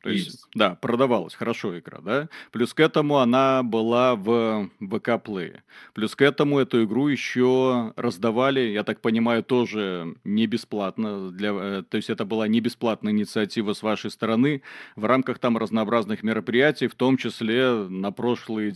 [0.02, 2.28] То есть, есть, да, продавалась хорошо игра, да.
[2.52, 5.56] Плюс к этому она была в ВК Play.
[5.94, 11.30] Плюс к этому эту игру еще раздавали, я так понимаю, тоже не бесплатно.
[11.30, 14.62] Для, э, то есть это была не бесплатная инициатива с вашей стороны
[14.96, 18.74] в рамках там разнообразных мероприятий, в том числе на прошлый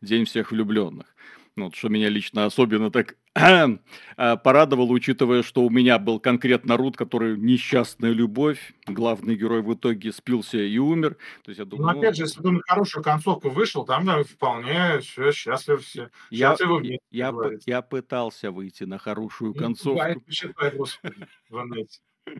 [0.00, 1.06] день всех влюбленных.
[1.56, 3.16] Ну, вот, что меня лично особенно так
[4.16, 9.74] а, порадовало, учитывая, что у меня был конкретно Рут, который несчастная любовь, главный герой в
[9.74, 11.16] итоге спился и умер.
[11.44, 14.22] То есть я думаю, ну, опять же, если бы на хорошую концовку вышел, там да,
[14.22, 16.10] вполне все счастливы все.
[16.30, 16.56] Я,
[17.10, 17.32] я,
[17.66, 20.02] я пытался выйти на хорошую ну, концовку.
[20.02, 21.86] Ну, господи,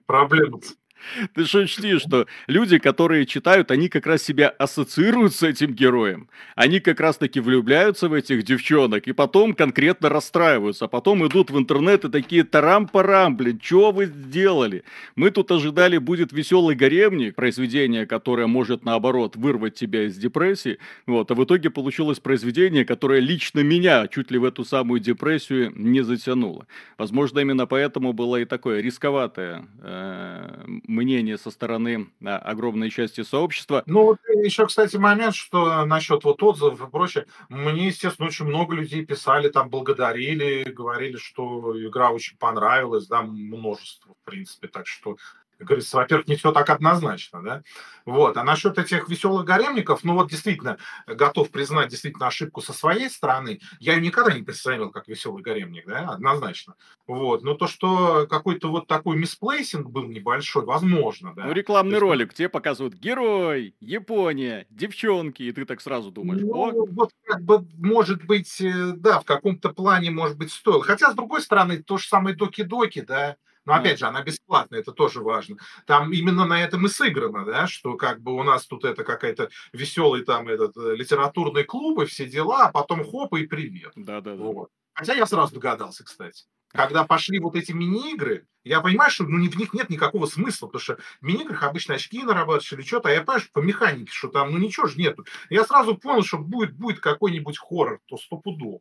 [0.06, 0.60] Проблема.
[1.34, 6.28] Ты же учти, что люди, которые читают, они как раз себя ассоциируют с этим героем.
[6.54, 10.86] Они как раз таки влюбляются в этих девчонок и потом конкретно расстраиваются.
[10.86, 14.84] А потом идут в интернет и такие тарам-парам, блин, что вы сделали?
[15.16, 20.78] Мы тут ожидали будет веселый гаремник, произведение, которое может наоборот вырвать тебя из депрессии.
[21.06, 25.72] Вот, а в итоге получилось произведение, которое лично меня чуть ли в эту самую депрессию
[25.74, 26.66] не затянуло.
[26.98, 33.82] Возможно, именно поэтому было и такое рисковатое э, мнение со стороны а, огромной части сообщества.
[33.86, 37.26] Ну, вот еще, кстати, момент, что насчет вот отзывов и прочее.
[37.48, 44.14] Мне, естественно, очень много людей писали, там благодарили, говорили, что игра очень понравилась, да, множество,
[44.14, 44.68] в принципе.
[44.68, 45.16] Так что
[45.64, 47.62] говорится, во-первых, не все так однозначно, да,
[48.04, 53.10] вот, а насчет этих веселых гаремников, ну вот действительно, готов признать действительно ошибку со своей
[53.10, 56.74] стороны, я ее никогда не представил как веселый гаремник, да, однозначно,
[57.06, 61.44] вот, но то, что какой-то вот такой misplacing был небольшой, возможно, да.
[61.44, 66.54] Ну, рекламный есть, ролик, тебе показывают герой, Япония, девчонки, и ты так сразу думаешь, ну,
[66.54, 66.86] О!
[66.90, 71.14] вот как бы, может быть, э, да, в каком-то плане, может быть, стоило, хотя, с
[71.14, 73.36] другой стороны, то же самое Doki Doki, да,
[73.66, 75.56] но опять же, она бесплатная, это тоже важно.
[75.86, 79.50] Там именно на этом и сыграно, да, что как бы у нас тут это какая-то
[79.72, 83.92] веселый там этот э, литературный клуб и все дела, а потом хоп и привет.
[83.96, 84.42] Да, да, да.
[84.42, 84.70] Вот.
[84.94, 86.44] Хотя я сразу догадался, кстати.
[86.72, 90.80] Когда пошли вот эти мини-игры, я понимаю, что ну, в них нет никакого смысла, потому
[90.80, 94.28] что в мини-играх обычно очки нарабатываешь или что-то, а я понимаю, что по механике, что
[94.28, 95.24] там ну ничего же нету.
[95.48, 98.80] Я сразу понял, что будет, будет какой-нибудь хоррор, то стопудово.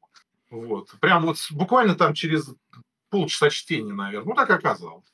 [0.51, 0.91] Вот.
[0.99, 2.53] Прям вот буквально там через
[3.09, 4.29] полчаса чтения, наверное.
[4.29, 5.05] Ну, так оказалось.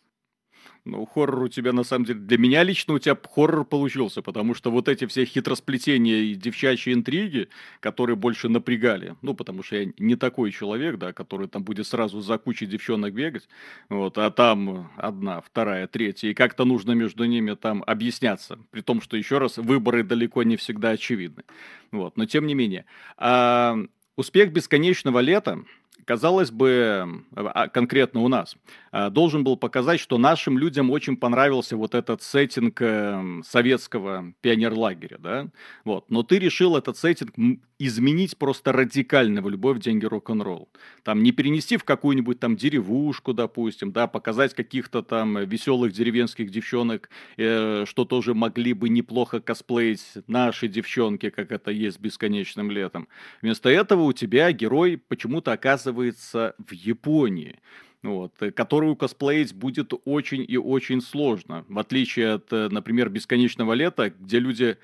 [0.85, 4.53] Ну, хоррор у тебя, на самом деле, для меня лично у тебя хоррор получился, потому
[4.53, 9.91] что вот эти все хитросплетения и девчачьи интриги, которые больше напрягали, ну, потому что я
[9.97, 13.49] не такой человек, да, который там будет сразу за кучей девчонок бегать,
[13.89, 19.01] вот, а там одна, вторая, третья, и как-то нужно между ними там объясняться, при том,
[19.01, 21.45] что, еще раз, выборы далеко не всегда очевидны,
[21.91, 22.85] вот, но тем не менее.
[23.17, 23.75] А,
[24.17, 25.63] успех бесконечного лета,
[26.03, 28.55] казалось бы, а, конкретно у нас,
[28.91, 35.17] а, должен был показать, что нашим людям очень понравился вот этот сеттинг эм, советского пионерлагеря,
[35.17, 35.47] да,
[35.85, 36.09] вот.
[36.09, 37.33] Но ты решил этот сеттинг
[37.77, 40.69] изменить просто радикально в «Любовь, деньги, рок-н-ролл».
[41.03, 47.09] Там не перенести в какую-нибудь там деревушку, допустим, да, показать каких-то там веселых деревенских девчонок,
[47.37, 53.07] э, что тоже могли бы неплохо косплеить наши девчонки, как это есть бесконечным летом.
[53.41, 57.59] Вместо этого у тебя герой почему-то оказывается в Японии
[58.05, 61.65] вот, э, которую косплеить будет очень и очень сложно.
[61.67, 64.77] В отличие от, э, например, «Бесконечного лета», где люди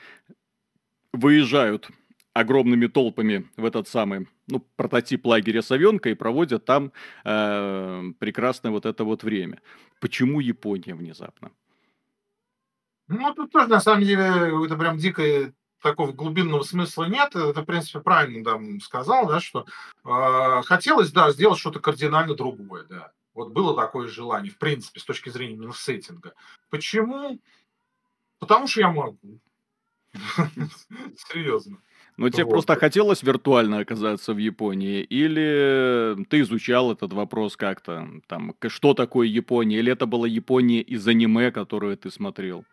[1.13, 1.89] выезжают
[2.33, 6.91] огромными толпами в этот самый ну, прототип лагеря Савенка и проводят там
[7.25, 9.61] э, прекрасное вот это вот время.
[9.99, 11.51] Почему Япония внезапно?
[13.07, 14.23] Ну, тут тоже, на самом деле,
[14.65, 17.35] это прям дикое такого глубинного смысла нет.
[17.35, 19.65] Это, в принципе, правильно там сказал, да, что
[20.05, 23.11] э, хотелось, да, сделать что-то кардинально другое, да.
[23.33, 26.33] Вот было такое желание, в принципе, с точки зрения именно сеттинга.
[26.69, 27.39] Почему?
[28.39, 29.39] Потому что я могу.
[31.31, 31.77] Серьезно.
[32.17, 32.51] Но тебе вот.
[32.51, 39.27] просто хотелось виртуально оказаться в Японии, или ты изучал этот вопрос как-то, там, что такое
[39.27, 42.65] Япония, или это была Япония из аниме, которое ты смотрел?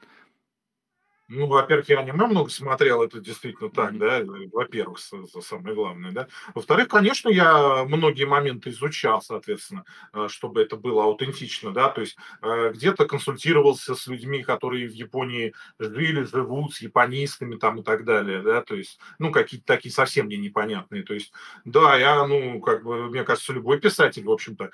[1.30, 6.26] Ну, во-первых, я аниме много смотрел, это действительно так, да, во-первых, самое главное, да.
[6.54, 12.16] Во-вторых, конечно, я многие моменты изучал, соответственно, э, чтобы это было аутентично, да, то есть
[12.40, 18.06] э, где-то консультировался с людьми, которые в Японии жили, живут, с японистами там и так
[18.06, 21.30] далее, да, то есть, ну, какие-то такие совсем мне непонятные, то есть,
[21.66, 24.70] да, я, ну, как бы, мне кажется, любой писатель, в общем-то,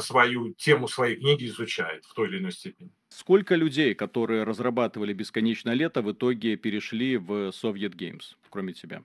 [0.00, 2.90] свою тему своей книги изучает в той или иной степени.
[3.14, 9.02] Сколько людей, которые разрабатывали «Бесконечное лето», в итоге перешли в Soviet Games, кроме тебя?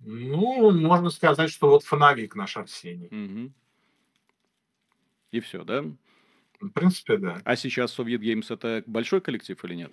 [0.00, 3.08] Ну, можно сказать, что вот фоновик наш Арсений.
[3.08, 3.52] Угу.
[5.32, 5.84] И все, да?
[6.60, 7.40] В принципе, да.
[7.44, 9.92] А сейчас Soviet Games это большой коллектив или нет?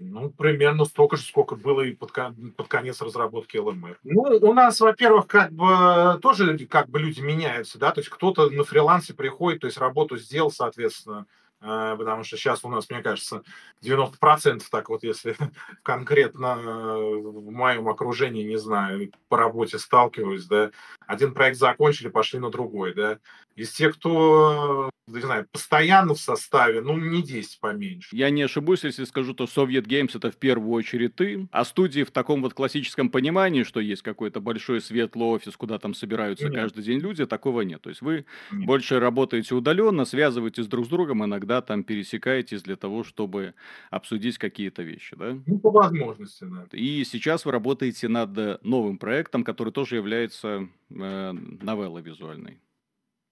[0.00, 3.96] Ну, примерно столько же, сколько было и под, под конец разработки LMR.
[4.04, 8.48] Ну, у нас, во-первых, как бы тоже как бы люди меняются, да, то есть кто-то
[8.50, 11.26] на фрилансе приходит, то есть работу сделал, соответственно,
[11.60, 13.42] э, потому что сейчас у нас, мне кажется,
[13.82, 15.36] 90% так вот, если
[15.82, 20.70] конкретно в моем окружении, не знаю, по работе сталкиваюсь, да,
[21.06, 23.18] один проект закончили, пошли на другой, да.
[23.58, 28.14] Из тех, кто не знаю, постоянно в составе, ну, не 10 поменьше.
[28.14, 32.02] Я не ошибусь, если скажу, что Soviet Games это в первую очередь ты, а студии
[32.02, 36.54] в таком вот классическом понимании, что есть какой-то большой светлый офис, куда там собираются нет.
[36.54, 37.82] каждый день люди, такого нет.
[37.82, 38.66] То есть вы нет.
[38.66, 43.54] больше работаете удаленно, связываетесь друг с другом, иногда там пересекаетесь для того, чтобы
[43.90, 45.38] обсудить какие-то вещи, да?
[45.46, 46.66] Ну, по возможности, да.
[46.72, 52.58] И сейчас вы работаете над новым проектом, который тоже является э, новеллой визуальной.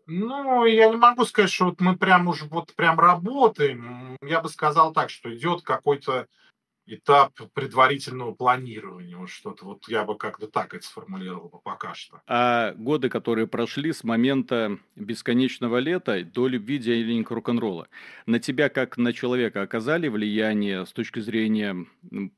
[0.07, 4.17] Ну, я не могу сказать, что вот мы прям уже вот прям работаем.
[4.23, 6.29] Я бы сказал так, что идет какой-то
[6.87, 9.64] этап предварительного планирования, вот что-то.
[9.64, 12.20] Вот я бы как-то так это сформулировал бы пока что.
[12.26, 17.89] А годы, которые прошли с момента бесконечного лета до любви денег рок-н-ролла,
[18.26, 21.87] на тебя как на человека оказали влияние с точки зрения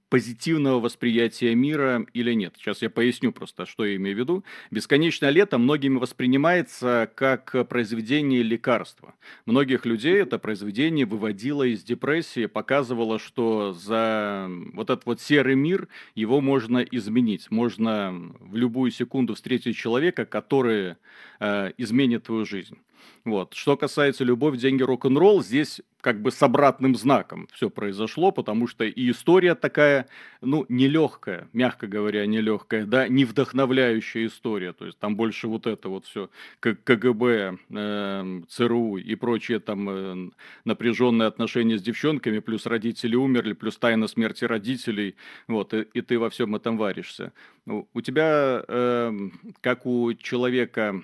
[0.08, 2.54] позитивного восприятия мира или нет?
[2.56, 4.44] Сейчас я поясню просто, что я имею в виду.
[4.70, 9.14] «Бесконечное лето» многими воспринимается как произведение лекарства.
[9.44, 14.37] Многих людей это произведение выводило из депрессии, показывало, что за
[14.74, 17.50] вот этот вот серый мир, его можно изменить.
[17.50, 20.96] Можно в любую секунду встретить человека, который
[21.40, 22.78] э, изменит твою жизнь.
[23.24, 23.54] Вот.
[23.54, 28.84] Что касается любовь, деньги, рок-н-ролл, здесь как бы с обратным знаком все произошло, потому что
[28.84, 30.06] и история такая,
[30.40, 34.72] ну, нелегкая, мягко говоря, нелегкая, да, не вдохновляющая история.
[34.72, 36.30] То есть там больше вот это вот все
[36.60, 40.30] КГБ, э, ЦРУ и прочие там э,
[40.64, 45.16] напряженные отношения с девчонками, плюс родители умерли, плюс тайна смерти родителей,
[45.48, 47.32] вот, и, и ты во всем этом варишься.
[47.66, 49.12] У тебя, э,
[49.60, 51.02] как у человека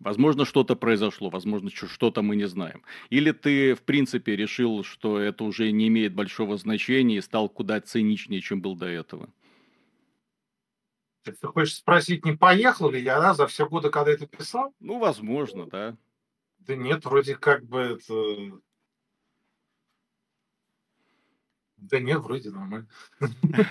[0.00, 2.82] возможно, что-то произошло, возможно, что-то мы не знаем.
[3.10, 7.80] Или ты, в принципе, решил, что это уже не имеет большого значения и стал куда
[7.80, 9.28] циничнее, чем был до этого?
[11.22, 14.74] Ты хочешь спросить, не поехал ли я да, за все годы, когда это писал?
[14.80, 15.96] Ну, возможно, да.
[16.58, 18.60] Да нет, вроде как бы это...
[21.76, 22.88] Да нет, вроде нормально.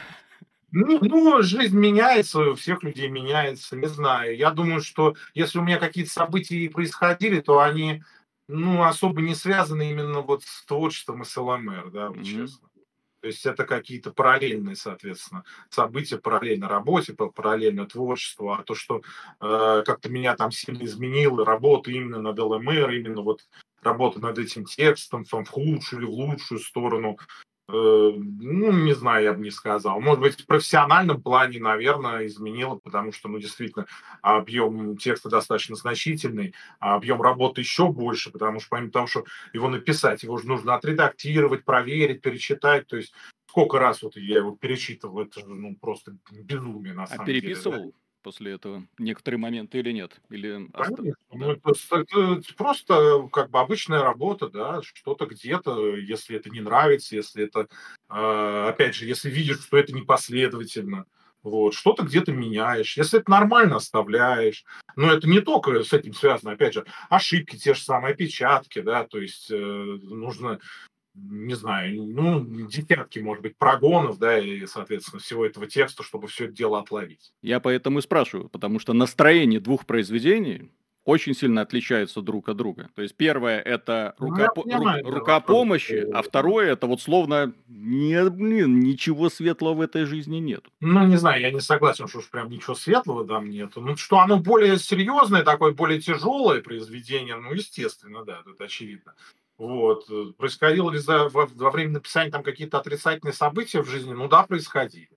[0.72, 4.38] Ну, ну, жизнь меняется, у всех людей меняется, не знаю.
[4.38, 8.04] Я думаю, что если у меня какие-то события происходили, то они,
[8.48, 12.24] ну, особо не связаны именно вот с творчеством и с ЛМР, да, вот mm-hmm.
[12.24, 12.70] честно.
[13.22, 19.04] То есть это какие-то параллельные, соответственно, события, параллельно работе, параллельно творчеству, а то, что
[19.40, 23.48] э, как-то меня там сильно изменило, работа именно над ЛМР, именно вот
[23.84, 27.18] работа над этим текстом, там, в худшую или в лучшую сторону,
[27.72, 30.00] ну, не знаю, я бы не сказал.
[30.00, 33.86] Может быть, в профессиональном плане, наверное, изменило, потому что, ну, действительно,
[34.22, 39.70] объем текста достаточно значительный, а объем работы еще больше, потому что помимо того, что его
[39.70, 43.14] написать, его же нужно отредактировать, проверить, перечитать, то есть
[43.48, 47.26] сколько раз вот я его перечитывал, это же, ну, просто безумие, на а самом а
[47.26, 47.78] переписывал?
[47.78, 47.92] деле.
[47.92, 48.11] Да?
[48.22, 50.20] После этого некоторые моменты или нет?
[50.30, 51.14] Или Конечно.
[51.32, 57.16] Ну, это, это просто как бы обычная работа, да, что-то где-то, если это не нравится,
[57.16, 57.68] если это,
[58.10, 61.06] э, опять же, если видишь, что это непоследовательно,
[61.44, 62.98] вот, что-то где-то меняешь.
[62.98, 64.64] Если это нормально, оставляешь.
[64.96, 69.06] Но это не только с этим связано, опять же, ошибки те же самые, опечатки, да,
[69.06, 70.60] то есть э, нужно
[71.14, 76.46] не знаю, ну, десятки, может быть, прогонов, да, и, соответственно, всего этого текста, чтобы все
[76.46, 77.34] это дело отловить.
[77.42, 80.72] Я поэтому и спрашиваю, потому что настроение двух произведений
[81.04, 82.90] очень сильно отличаются друг от друга.
[82.96, 87.54] То есть первое это ну, рука, ну, ру, рука помощи, а второе это вот словно
[87.68, 90.66] не, блин, ничего светлого в этой жизни нет.
[90.80, 93.72] Ну, не знаю, я не согласен, что уж прям ничего светлого там нет.
[93.76, 99.16] Ну, что оно более серьезное, такое более тяжелое произведение, ну, естественно, да, это очевидно.
[99.62, 100.08] Вот.
[100.38, 104.12] Происходило ли за, во, во время написания там какие-то отрицательные события в жизни?
[104.12, 105.12] Ну да, происходили.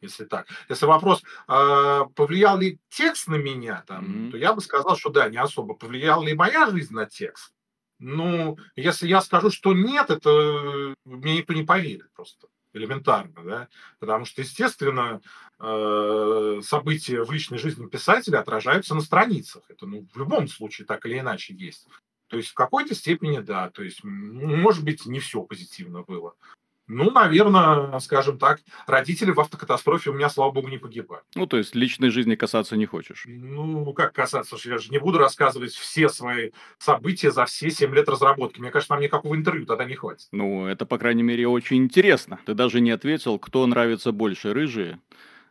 [0.00, 0.46] Если так.
[0.68, 4.30] Если вопрос, э, повлиял ли текст на меня, там, mm-hmm.
[4.30, 5.74] то я бы сказал, что да, не особо.
[5.74, 7.52] Повлияла ли моя жизнь на текст?
[7.98, 13.68] Ну, если я скажу, что нет, это мне никто не поверит просто элементарно, да,
[13.98, 15.20] потому что, естественно,
[15.58, 19.64] э, события в личной жизни писателя отражаются на страницах.
[19.68, 21.88] Это, ну, в любом случае так или иначе есть.
[22.28, 26.34] То есть в какой-то степени да, то есть, может быть, не все позитивно было.
[26.90, 31.20] Ну, наверное, скажем так, родители в автокатастрофе у меня, слава богу, не погибали.
[31.34, 33.24] Ну, то есть личной жизни касаться не хочешь?
[33.26, 34.56] Ну, как касаться?
[34.64, 38.58] Я же не буду рассказывать все свои события за все 7 лет разработки.
[38.60, 40.28] Мне кажется, нам никакого интервью тогда не хватит.
[40.32, 42.40] Ну, это, по крайней мере, очень интересно.
[42.46, 44.98] Ты даже не ответил, кто нравится больше, рыжие,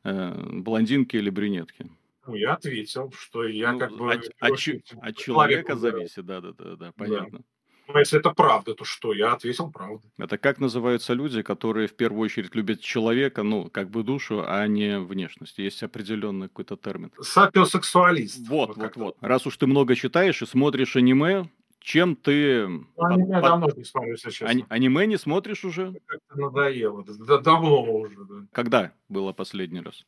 [0.03, 1.87] э, блондинки или брюнетки?
[2.27, 4.13] Ну, я ответил, что я ну, как бы...
[4.13, 4.59] От, от,
[5.01, 7.39] от человека зависит, да-да-да, да, понятно.
[7.39, 7.45] Да.
[7.87, 9.13] Ну, если это правда, то что?
[9.13, 10.01] Я ответил правду.
[10.17, 14.67] Это как называются люди, которые в первую очередь любят человека, ну, как бы душу, а
[14.67, 15.57] не внешность?
[15.57, 17.13] Есть определенный какой-то термин.
[17.21, 18.45] Сапиосексуалист.
[18.49, 19.17] Вот, вот, вот, вот.
[19.21, 21.49] Раз уж ты много читаешь и смотришь аниме,
[21.79, 22.67] чем ты...
[22.67, 24.49] Ну, аниме под, давно не смотрю, если честно.
[24.49, 25.93] Ани- аниме не смотришь уже?
[26.05, 27.05] Как-то надоело.
[27.07, 28.17] Да, давно уже.
[28.17, 28.47] Да.
[28.51, 30.05] Когда было последний раз?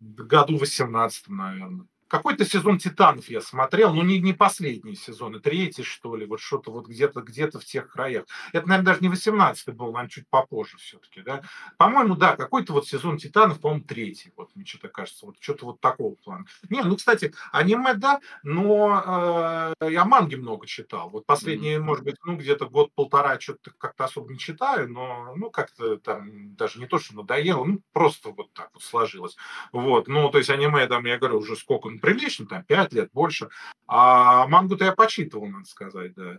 [0.00, 1.86] Году 18, наверное.
[2.08, 6.40] Какой-то сезон «Титанов» я смотрел, но не, не последний сезон, и третий, что ли, вот
[6.40, 8.24] что-то вот где-то где в тех краях.
[8.52, 11.42] Это, наверное, даже не 18-й был, наверное, чуть попозже все-таки, да.
[11.78, 15.80] По-моему, да, какой-то вот сезон «Титанов», по-моему, третий, вот мне что-то кажется, вот что-то вот
[15.80, 16.44] такого плана.
[16.68, 21.10] Не, ну, кстати, аниме, да, но э, я манги много читал.
[21.10, 21.82] Вот последние, mm-hmm.
[21.82, 26.78] может быть, ну, где-то год-полтора что-то как-то особо не читаю, но, ну, как-то там даже
[26.78, 29.36] не то, что надоело, ну, просто вот так вот сложилось.
[29.72, 33.48] Вот, ну, то есть аниме, там, я говорю, уже сколько, прилично, там 5 лет, больше.
[33.86, 36.38] А мангу-то я почитывал, надо сказать, да.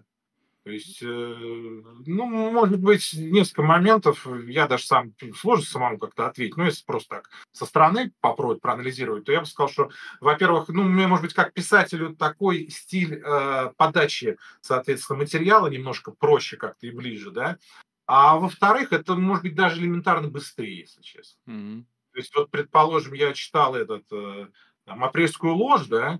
[0.67, 6.57] То есть, э, ну, может быть, несколько моментов, я даже сам сложно самому как-то ответить,
[6.57, 9.89] но если просто так со стороны попробовать проанализировать, то я бы сказал, что,
[10.19, 16.57] во-первых, ну, мне, может быть, как писателю такой стиль э, подачи, соответственно, материала немножко проще
[16.57, 17.59] как-то и ближе, да,
[18.05, 21.39] а во-вторых, это, может быть, даже элементарно быстрее, если честно.
[21.47, 21.83] Mm-hmm.
[22.11, 24.47] То есть, вот, предположим, я читал этот э,
[24.87, 26.19] там, апрельскую ложь, да,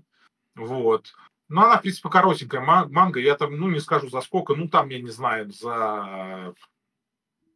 [0.54, 1.12] вот.
[1.48, 3.18] Ну, она, в принципе, коротенькая манга.
[3.20, 6.54] Я там, ну, не скажу за сколько, ну, там, я не знаю, за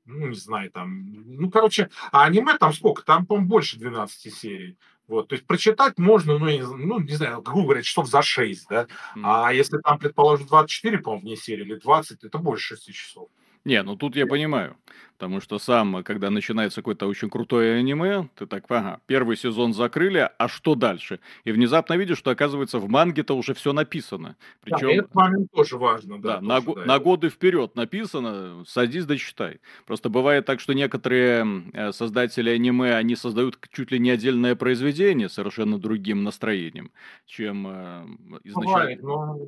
[0.05, 1.05] ну, не знаю, там,
[1.37, 3.05] ну, короче, а аниме там сколько?
[3.05, 4.77] Там, по-моему, больше 12 серий.
[5.07, 8.67] Вот, то есть прочитать можно, ну, не, ну, не знаю, грубо говоря, часов за 6,
[8.69, 8.83] да.
[9.17, 9.23] Mm-hmm.
[9.25, 13.29] А если там, предположим, 24, по-моему, вне серии или 20, это больше 6 часов.
[13.65, 14.77] Не, ну тут я понимаю.
[15.23, 20.29] Потому что сам, когда начинается какое-то очень крутое аниме, ты так, ага, первый сезон закрыли,
[20.37, 21.21] а что дальше?
[21.45, 24.35] И внезапно видишь, что, оказывается, в манге-то уже все написано.
[24.63, 24.89] Причем...
[24.89, 26.21] Да, этот момент тоже важно.
[26.21, 29.61] Да, да, на, да, на годы вперед написано, садись, дочитай.
[29.87, 35.29] Просто бывает так, что некоторые э, создатели аниме, они создают чуть ли не отдельное произведение
[35.29, 36.91] совершенно другим настроением,
[37.27, 38.07] чем э,
[38.43, 39.01] изначально.
[39.01, 39.39] Бывает, но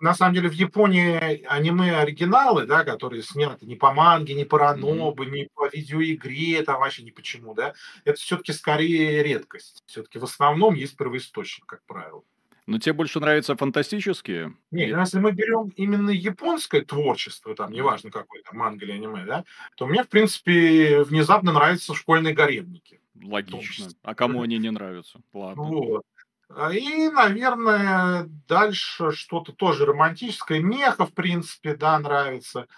[0.00, 4.58] на самом деле в Японии аниме оригиналы, да, которые сняты не по манге, не по
[4.58, 5.30] ранобу, mm-hmm.
[5.30, 7.74] не по видеоигре, там вообще ни почему, да,
[8.04, 9.82] это все-таки скорее редкость.
[9.86, 12.22] Все-таки в основном есть первоисточник, как правило.
[12.66, 14.54] Но тебе больше нравятся фантастические?
[14.72, 19.44] Нет, если мы берем именно японское творчество, там, неважно какой там манга или аниме, да,
[19.76, 23.00] то мне, в принципе, внезапно нравятся школьные гаремники.
[23.22, 23.88] Логично.
[24.02, 25.20] А кому они не нравятся?
[25.32, 25.62] Ладно.
[25.62, 26.04] Вот.
[26.48, 30.60] А, и, наверное, дальше что-то тоже романтическое.
[30.60, 32.68] Меха, в принципе, да, нравится.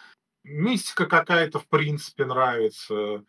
[0.44, 3.24] Мистика какая-то, в принципе, нравится.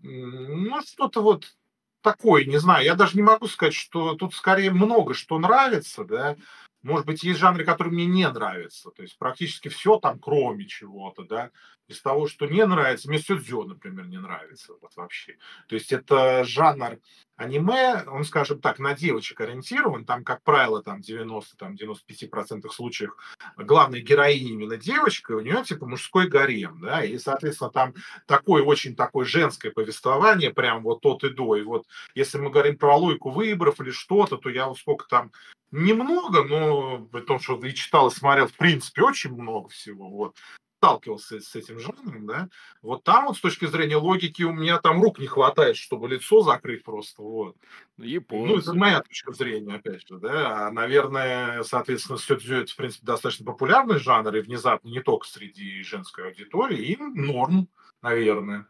[0.00, 1.56] Ну, что-то вот
[2.02, 2.84] такое, не знаю.
[2.84, 6.36] Я даже не могу сказать, что тут скорее много что нравится, да.
[6.84, 8.90] Может быть, есть жанры, которые мне не нравятся.
[8.90, 11.50] То есть практически все там, кроме чего-то, да.
[11.88, 15.36] Из того, что не нравится, мне Сюдзё, например, не нравится вот вообще.
[15.68, 16.98] То есть это жанр
[17.36, 23.16] аниме, он, скажем так, на девочек ориентирован, там, как правило, там 90-95% случаев
[23.56, 27.94] главная героиня именно девочка, у нее типа мужской гарем, да, и, соответственно, там
[28.26, 32.78] такое очень такое женское повествование, прям вот от и до, и вот если мы говорим
[32.78, 35.32] про логику выборов или что-то, то я вот сколько там
[35.74, 40.36] немного, но при том, что и читал, и смотрел, в принципе, очень много всего, вот,
[40.78, 42.48] сталкивался с этим жанром, да,
[42.82, 46.42] вот там вот с точки зрения логики у меня там рук не хватает, чтобы лицо
[46.42, 47.56] закрыть просто, вот.
[47.96, 48.52] Японцы.
[48.52, 53.06] Ну, это моя точка зрения, опять же, да, а, наверное, соответственно, Сёдзю это, в принципе,
[53.06, 57.68] достаточно популярный жанр, и внезапно не только среди женской аудитории, и норм,
[58.02, 58.66] наверное.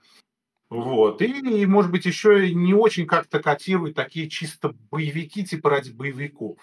[0.71, 1.21] Вот.
[1.23, 6.59] И, и, может быть, еще не очень как-то котируют такие чисто боевики, типа ради боевиков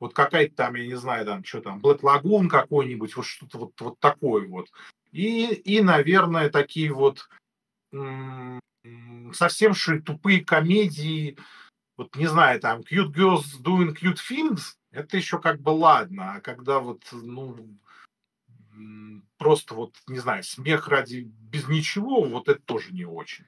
[0.00, 3.80] вот какая-то там, я не знаю, там, что там, Black Lagoon какой-нибудь, вот что-то вот,
[3.80, 4.68] вот такое вот.
[5.12, 7.28] И, и, наверное, такие вот
[7.92, 8.60] м-
[9.32, 11.36] совсем ши, тупые комедии,
[11.96, 16.40] вот не знаю, там, Cute Girls Doing Cute Things, это еще как бы ладно, а
[16.40, 17.56] когда вот, ну,
[19.38, 23.46] просто вот, не знаю, смех ради без ничего, вот это тоже не очень.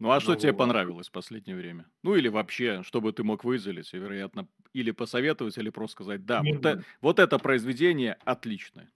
[0.00, 1.84] Ну а что ну, тебе понравилось в последнее время?
[2.02, 6.64] Ну или вообще, чтобы ты мог выделить, вероятно, или посоветовать, или просто сказать, да, вот,
[6.64, 8.90] э, вот это произведение отличное.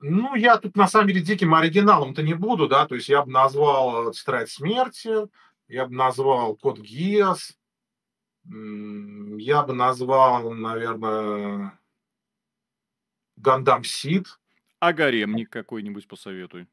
[0.00, 3.32] Ну, я тут на самом деле диким оригиналом-то не буду, да, то есть я бы
[3.32, 5.28] назвал «Тетрадь смерти»,
[5.66, 7.58] я бы назвал «Код Гиас»,
[8.46, 11.78] я бы назвал, наверное,
[13.36, 14.38] «Гандам Сид».
[14.78, 16.68] А «Гаремник» какой-нибудь посоветуй.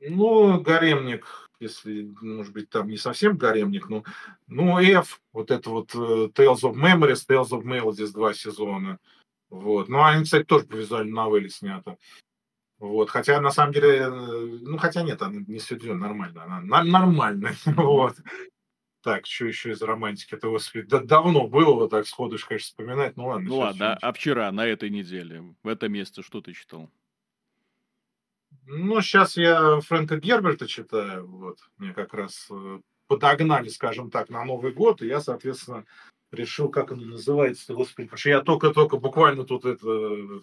[0.00, 4.04] Ну, гаремник, если, может быть, там не совсем гаремник, но,
[4.46, 8.98] ну, F, вот это вот uh, Tales of Memories, Tales of Mail, здесь два сезона.
[9.50, 9.88] Вот.
[9.88, 11.98] Ну, они, кстати, тоже по визуальной новелле снято.
[12.80, 16.82] Вот, хотя на самом деле, э, ну хотя нет, она не Сюдзё, нормально, она на,
[16.82, 18.16] нормальная, вот.
[19.02, 20.34] Так, что еще из романтики?
[20.34, 23.48] Это, господи, да, давно было вот так сходу, конечно, вспоминать, ну ладно.
[23.48, 26.90] Ну ладно, а вчера, на этой неделе, в этом месте что ты читал?
[28.72, 34.44] Ну, сейчас я Фрэнка Герберта читаю, вот, мне как раз э, подогнали, скажем так, на
[34.44, 35.84] Новый год, и я, соответственно,
[36.30, 40.40] решил, как оно называется, господи, потому что я только-только буквально тут это...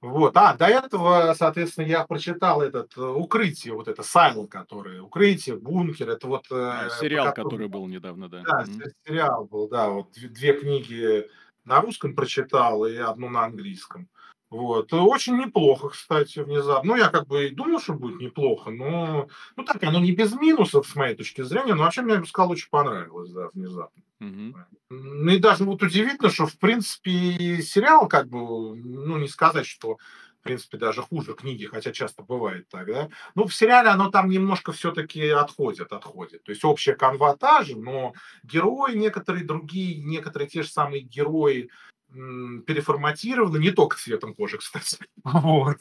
[0.00, 5.56] Вот, а, до этого, соответственно, я прочитал этот э, «Укрытие», вот это «Сайл», который, «Укрытие»,
[5.56, 6.46] «Бункер», это вот...
[6.50, 8.42] А, сериал, который был недавно, да.
[8.42, 8.92] Да, mm-hmm.
[9.06, 11.28] сериал был, да, вот две книги
[11.64, 14.08] на русском прочитал и одну на английском.
[14.50, 14.92] Вот.
[14.92, 16.92] Очень неплохо, кстати, внезапно.
[16.92, 20.32] Ну, я как бы и думал, что будет неплохо, но ну так, оно не без
[20.32, 24.02] минусов, с моей точки зрения, но вообще мне, я бы сказал, очень понравилось, да, внезапно.
[24.20, 24.54] Угу.
[24.90, 29.98] Ну и даже вот удивительно, что, в принципе, сериал, как бы, ну, не сказать, что
[30.40, 33.08] в принципе, даже хуже книги, хотя часто бывает так, да.
[33.34, 36.44] Ну, в сериале оно там немножко все-таки отходит, отходит.
[36.44, 41.70] То есть общая канва та же, но герои некоторые другие, некоторые те же самые герои,
[42.12, 44.98] переформатировано, не только цветом кожи, кстати.
[45.24, 45.78] Вот.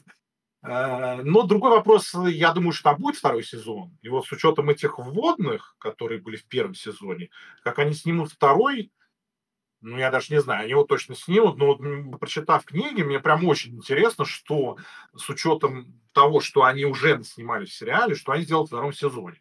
[0.63, 3.97] Э, но другой вопрос, я думаю, что там будет второй сезон.
[4.01, 7.29] И вот с учетом этих вводных, которые были в первом сезоне,
[7.63, 8.91] как они снимут второй,
[9.81, 13.45] ну, я даже не знаю, они его точно снимут, но вот, прочитав книги, мне прям
[13.45, 14.77] очень интересно, что
[15.15, 19.39] с учетом того, что они уже снимали в сериале, что они сделают в втором сезоне.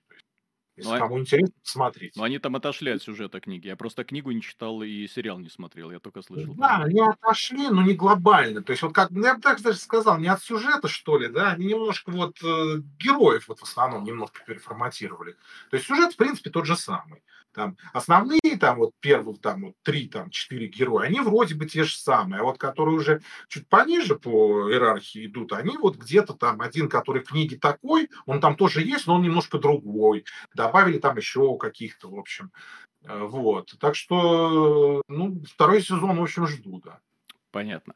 [0.76, 2.12] Если ну, кому интересно, посмотрите.
[2.16, 3.66] Но они там отошли от сюжета книги.
[3.66, 6.54] Я просто книгу не читал и сериал не смотрел, я только слышал.
[6.54, 8.62] Да, они отошли, но не глобально.
[8.62, 11.28] То есть вот как, ну, я бы так даже сказал, не от сюжета, что ли,
[11.28, 15.36] да, они немножко вот э, героев вот в основном немножко переформатировали.
[15.70, 17.22] То есть сюжет, в принципе, тот же самый.
[17.56, 21.84] Там основные, там вот первых, там вот три, там четыре героя, они вроде бы те
[21.84, 26.60] же самые, а вот которые уже чуть пониже по иерархии идут, они вот где-то там
[26.60, 30.26] один, который в книге такой, он там тоже есть, но он немножко другой.
[30.54, 32.52] Добавили там еще каких-то, в общем.
[33.04, 33.74] Э, вот.
[33.80, 37.00] Так что, ну, второй сезон, в общем, жду, да.
[37.52, 37.94] Понятно.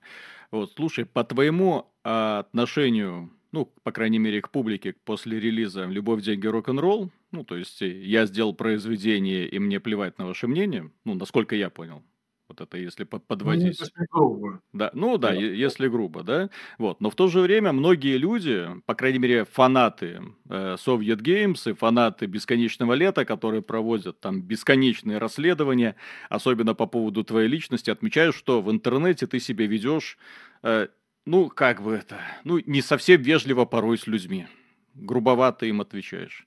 [0.50, 6.22] Вот, слушай, по твоему а, отношению ну, по крайней мере, к публике после релиза «Любовь,
[6.22, 7.10] деньги, рок-н-ролл».
[7.32, 11.54] Ну, то есть, э, я сделал произведение, и мне плевать на ваше мнение, ну, насколько
[11.56, 12.02] я понял.
[12.50, 13.78] Вот это если ну, подводить.
[13.78, 14.60] Ну, если грубо.
[14.72, 16.50] Да, ну да, да, если грубо, да.
[16.78, 17.00] Вот.
[17.00, 21.74] Но в то же время многие люди, по крайней мере, фанаты э, Soviet Games и
[21.74, 25.94] фанаты Бесконечного лета, которые проводят там бесконечные расследования,
[26.28, 30.18] особенно по поводу твоей личности, отмечают, что в интернете ты себя ведешь
[30.64, 30.88] э,
[31.26, 34.46] ну, как бы это, ну, не совсем вежливо порой с людьми.
[34.94, 36.46] Грубовато им отвечаешь.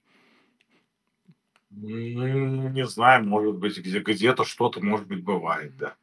[1.71, 5.95] Не знаю, может быть, где- где-то что-то, может быть, бывает, да.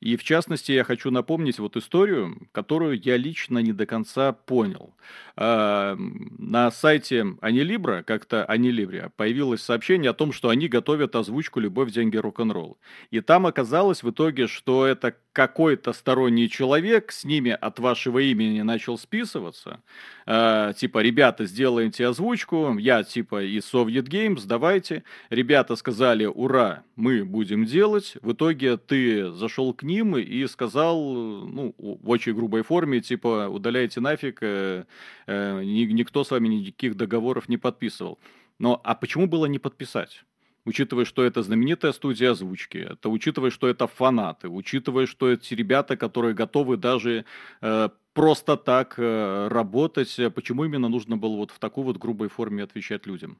[0.00, 4.94] И в частности, я хочу напомнить вот историю, которую я лично не до конца понял.
[5.36, 11.90] А, на сайте Анилибра, как-то Анилибре, появилось сообщение о том, что они готовят озвучку «Любовь,
[11.90, 12.78] деньги, рок-н-ролл».
[13.10, 18.62] И там оказалось в итоге, что это какой-то сторонний человек с ними от вашего имени
[18.62, 19.80] начал списываться.
[20.26, 25.04] Э, типа, ребята, сделайте озвучку, я типа из Soviet Games, давайте.
[25.30, 28.16] Ребята сказали, ура, мы будем делать.
[28.22, 34.00] В итоге ты зашел к ним и сказал, ну, в очень грубой форме, типа, удаляйте
[34.00, 34.84] нафиг, э,
[35.26, 38.18] э, никто с вами никаких договоров не подписывал.
[38.58, 40.24] Но а почему было не подписать?
[40.64, 45.96] Учитывая, что это знаменитая студия озвучки, это учитывая, что это фанаты, учитывая, что эти ребята,
[45.96, 47.24] которые готовы даже
[47.60, 52.62] э, просто так э, работать, почему именно нужно было вот в такой вот грубой форме
[52.62, 53.38] отвечать людям?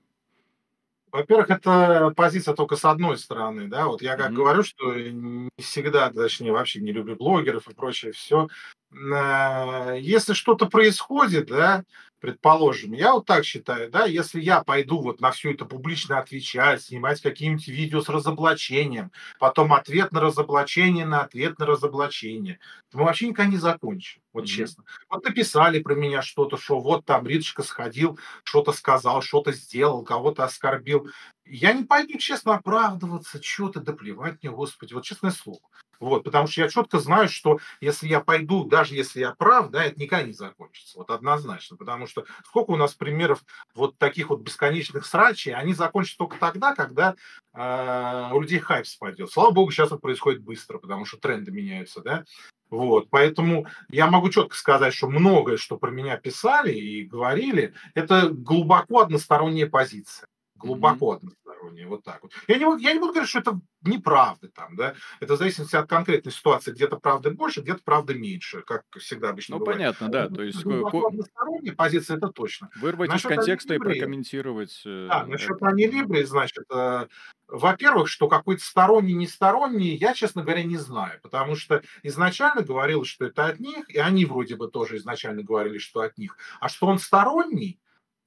[1.14, 4.34] Во-первых, это позиция только с одной стороны, да, вот я как mm-hmm.
[4.34, 8.48] говорю, что не всегда, точнее, вообще не люблю блогеров и прочее все.
[8.94, 11.84] Э, если что-то происходит, да,
[12.20, 16.82] предположим, я вот так считаю, да, если я пойду вот на все это публично отвечать,
[16.82, 23.04] снимать какие-нибудь видео с разоблачением, потом ответ на разоблачение, на ответ на разоблачение, то мы
[23.04, 24.46] вообще никогда не закончим, вот mm-hmm.
[24.46, 24.84] честно.
[25.10, 30.44] Вот написали про меня что-то, что вот там Риточка сходил, что-то сказал, что-то сделал, кого-то
[30.44, 31.10] оскорбил.
[31.44, 35.60] Я не пойду, честно, оправдываться, что-то, да плевать мне, Господи, вот честное слово.
[36.00, 39.84] Вот, потому что я четко знаю, что если я пойду, даже если я прав, да,
[39.84, 40.98] это никогда не закончится.
[40.98, 41.76] Вот однозначно.
[41.76, 46.74] Потому что сколько у нас примеров вот таких вот бесконечных срачей, они закончатся только тогда,
[46.74, 47.14] когда
[47.54, 49.30] э, у людей хайп спадет.
[49.30, 52.24] Слава богу, сейчас это происходит быстро, потому что тренды меняются, да.
[52.70, 58.30] Вот, поэтому я могу четко сказать, что многое, что про меня писали и говорили, это
[58.30, 60.26] глубоко односторонняя позиция.
[60.56, 61.16] Глубоко mm-hmm.
[61.16, 62.32] одностороннее, вот так вот.
[62.46, 65.88] Я не, я не буду говорить, что это неправда там, да, это в зависимости от
[65.88, 69.78] конкретной ситуации, где-то правды больше, где-то правды меньше, как всегда обычно Ну, бывает.
[69.78, 70.64] понятно, да, то есть...
[70.64, 72.70] Односторонняя позиция, это точно.
[72.76, 74.82] Вырвать насчет из контекста и прокомментировать...
[74.86, 77.06] Э, да, насчет Анилибри, значит, э,
[77.48, 83.26] во-первых, что какой-то сторонний, несторонний, я, честно говоря, не знаю, потому что изначально говорилось, что
[83.26, 86.86] это от них, и они вроде бы тоже изначально говорили, что от них, а что
[86.86, 87.80] он сторонний,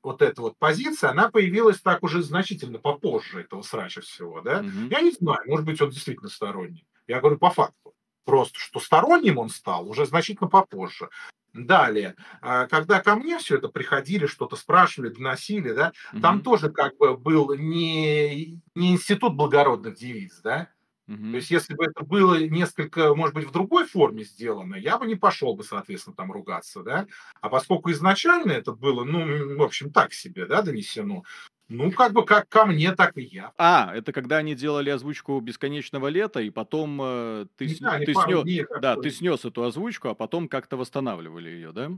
[0.08, 4.62] вот эта вот позиция, она появилась так уже значительно попозже этого срача всего, да.
[4.62, 4.88] Mm-hmm.
[4.90, 6.88] Я не знаю, может быть, он действительно сторонний.
[7.08, 7.94] Я говорю по факту.
[8.24, 11.10] Просто, что сторонним он стал уже значительно попозже.
[11.54, 16.22] Далее, а, когда ко мне все это приходили, что-то спрашивали, доносили, да, mm-hmm.
[16.22, 20.70] там тоже как бы был не, не институт благородных девиц, да,
[21.08, 21.32] Угу.
[21.32, 25.06] То есть, если бы это было несколько, может быть, в другой форме сделано, я бы
[25.06, 27.08] не пошел бы, соответственно, там ругаться, да.
[27.40, 31.24] А поскольку изначально это было, ну, в общем, так себе, да, донесено,
[31.70, 33.52] ну, как бы как ко мне, так и я.
[33.58, 38.68] А, это когда они делали озвучку бесконечного лета, и потом э, ты, да, ты, снес,
[38.82, 41.92] да, ты снес эту озвучку, а потом как-то восстанавливали ее, да?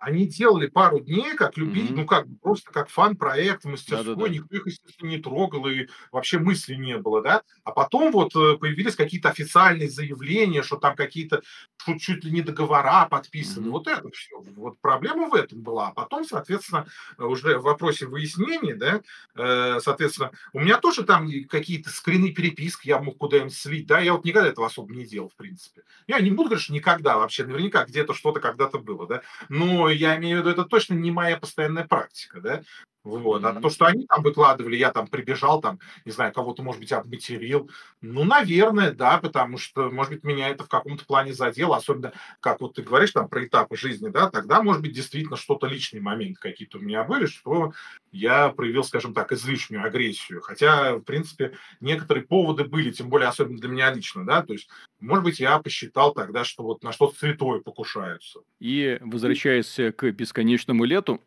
[0.00, 1.96] Они делали пару дней, как любили, mm-hmm.
[1.96, 4.28] ну как просто как фан-проект, мастерской, Да-да-да.
[4.28, 7.42] никто их, естественно, не трогал, и вообще мысли не было, да.
[7.64, 11.42] А потом вот э, появились какие-то официальные заявления, что там какие-то
[11.76, 13.66] что чуть ли не договора подписаны.
[13.66, 13.70] Mm-hmm.
[13.70, 14.40] Вот это все.
[14.56, 15.88] Вот проблема в этом была.
[15.88, 16.86] А потом, соответственно,
[17.18, 19.00] уже в вопросе выяснения, да,
[19.36, 24.12] э, соответственно, у меня тоже там какие-то скрины переписки я мог куда-нибудь слить, да, я
[24.12, 25.82] вот никогда этого особо не делал, в принципе.
[26.06, 30.16] Я не буду говорить, что никогда вообще, наверняка где-то что-то когда-то было, да, но я
[30.16, 32.62] имею в виду, это точно не моя постоянная практика, да,
[33.08, 33.42] Вот.
[33.44, 36.92] А то, что они там выкладывали, я там прибежал, там, не знаю, кого-то, может быть,
[36.92, 37.70] обматерил.
[38.02, 42.60] Ну, наверное, да, потому что, может быть, меня это в каком-то плане задело, особенно, как
[42.60, 46.38] вот ты говоришь там про этапы жизни, да, тогда, может быть, действительно что-то личные моменты
[46.38, 47.72] какие-то у меня были, что
[48.12, 50.42] я проявил, скажем так, излишнюю агрессию.
[50.42, 54.68] Хотя, в принципе, некоторые поводы были, тем более, особенно для меня лично, да, то есть,
[55.00, 58.40] может быть, я посчитал тогда, что вот на что-то святое покушаются.
[58.60, 61.22] И, возвращаясь к бесконечному лету,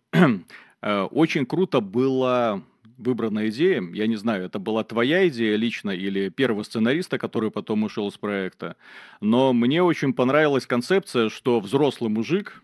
[0.82, 2.64] очень круто было
[2.98, 3.82] выбрана идея.
[3.94, 8.18] Я не знаю, это была твоя идея лично или первого сценариста, который потом ушел с
[8.18, 8.76] проекта.
[9.20, 12.64] Но мне очень понравилась концепция, что взрослый мужик,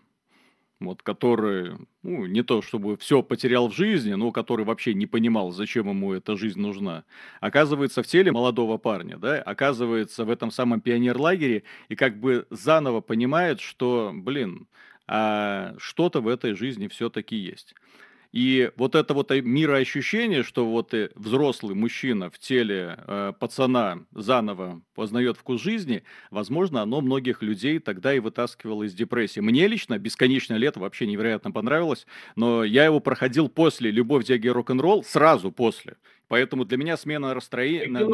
[0.80, 5.50] вот, который, ну, не то чтобы все потерял в жизни, но который вообще не понимал,
[5.50, 7.04] зачем ему эта жизнь нужна,
[7.40, 13.00] оказывается в теле молодого парня, да, оказывается в этом самом пионерлагере и как бы заново
[13.00, 14.68] понимает, что, блин,
[15.08, 17.74] а что-то в этой жизни все-таки есть.
[18.32, 25.38] И вот это вот мироощущение, что вот взрослый мужчина в теле э, пацана заново познает
[25.38, 29.40] вкус жизни, возможно, оно многих людей тогда и вытаскивало из депрессии.
[29.40, 32.06] Мне лично «Бесконечное лето» вообще невероятно понравилось,
[32.36, 35.96] но я его проходил после «Любовь, диаги рок-н-ролл», сразу после.
[36.28, 38.06] Поэтому для меня смена настроения,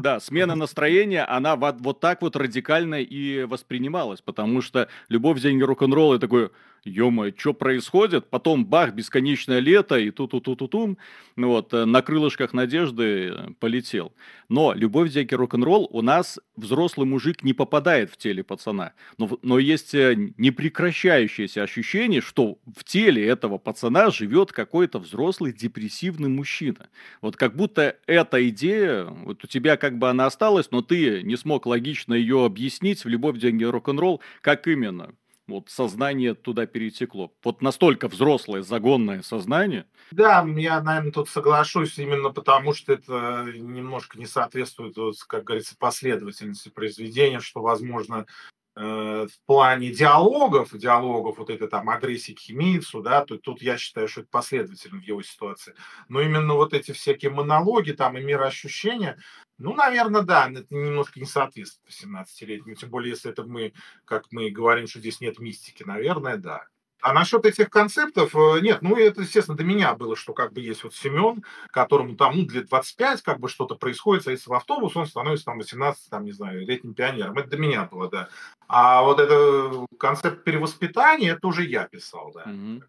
[0.00, 5.62] да, смена настроения, она вот, вот так вот радикально и воспринималась, потому что любовь, деньги,
[5.62, 6.50] рок-н-ролл, и такой,
[6.84, 8.28] ё что происходит?
[8.28, 10.98] Потом бах, бесконечное лето, и ту-ту-ту-ту-тум,
[11.36, 14.12] ну вот, э, на крылышках надежды э, полетел.
[14.48, 19.58] Но любовь, деньги, рок-н-ролл у нас взрослый мужик не попадает в теле пацана, но, но
[19.58, 26.88] есть э, непрекращающееся ощущение, что в теле этого пацана живет какой-то взрослый депрессивный мужчина.
[27.20, 31.36] Вот как будто эта идея, вот у тебя как бы она осталась, но ты не
[31.36, 35.14] смог логично ее объяснить в «Любовь, деньги, рок-н-ролл», как именно
[35.48, 37.32] вот сознание туда перетекло.
[37.42, 39.86] Вот настолько взрослое, загонное сознание.
[40.10, 44.94] Да, я, наверное, тут соглашусь именно потому, что это немножко не соответствует,
[45.26, 48.26] как говорится, последовательности произведения, что, возможно,
[48.74, 54.08] в плане диалогов, диалогов вот этой там агрессии к химийцу, да, то тут я считаю,
[54.08, 55.74] что это последовательно в его ситуации.
[56.08, 59.18] Но именно вот эти всякие монологи там и мироощущения,
[59.58, 63.74] ну, наверное, да, это немножко не соответствует 18-летнему, тем более, если это мы,
[64.06, 66.66] как мы говорим, что здесь нет мистики, наверное, да.
[67.02, 70.60] А насчет этих концептов, э, нет, ну это, естественно, до меня было, что как бы
[70.60, 74.96] есть вот Семен, которому там, ну, лет 25, как бы что-то происходит, садится в автобус,
[74.96, 77.36] он становится там 18, там, не знаю, летним пионером.
[77.36, 78.28] Это до меня было, да.
[78.68, 82.44] А вот это концепт перевоспитания, это уже я писал, да.
[82.44, 82.82] Mm-hmm.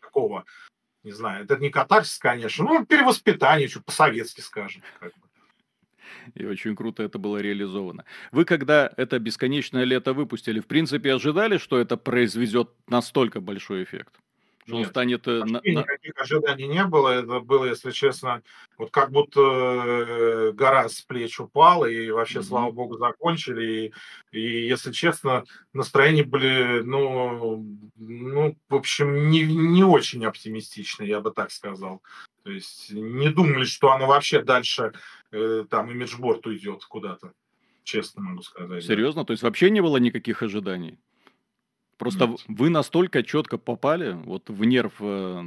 [0.00, 0.44] Какого,
[1.04, 4.82] не знаю, это не катарсис, конечно, ну, перевоспитание, что по-советски скажем.
[4.98, 5.29] Как бы.
[6.34, 8.04] И очень круто это было реализовано.
[8.32, 14.14] Вы, когда это «Бесконечное лето» выпустили, в принципе, ожидали, что это произведет настолько большой эффект?
[14.66, 15.26] Что Нет, он станет...
[15.26, 17.08] Э, на, никаких ожиданий не было.
[17.08, 18.42] Это было, если честно,
[18.78, 22.44] вот как будто э, гора с плеч упала, и вообще, mm-hmm.
[22.44, 23.92] слава богу, закончили.
[24.32, 31.20] И, и, если честно, настроения были, ну, ну в общем, не, не очень оптимистичные, я
[31.20, 32.02] бы так сказал.
[32.42, 34.92] То есть не думали, что оно вообще дальше
[35.32, 37.32] э, там имиджборд уйдет куда-то.
[37.84, 38.84] Честно могу сказать.
[38.84, 39.22] Серьезно?
[39.22, 39.26] Да.
[39.26, 40.98] То есть вообще не было никаких ожиданий?
[42.00, 42.40] Просто Нет.
[42.48, 45.42] вы настолько четко попали вот в нерв э,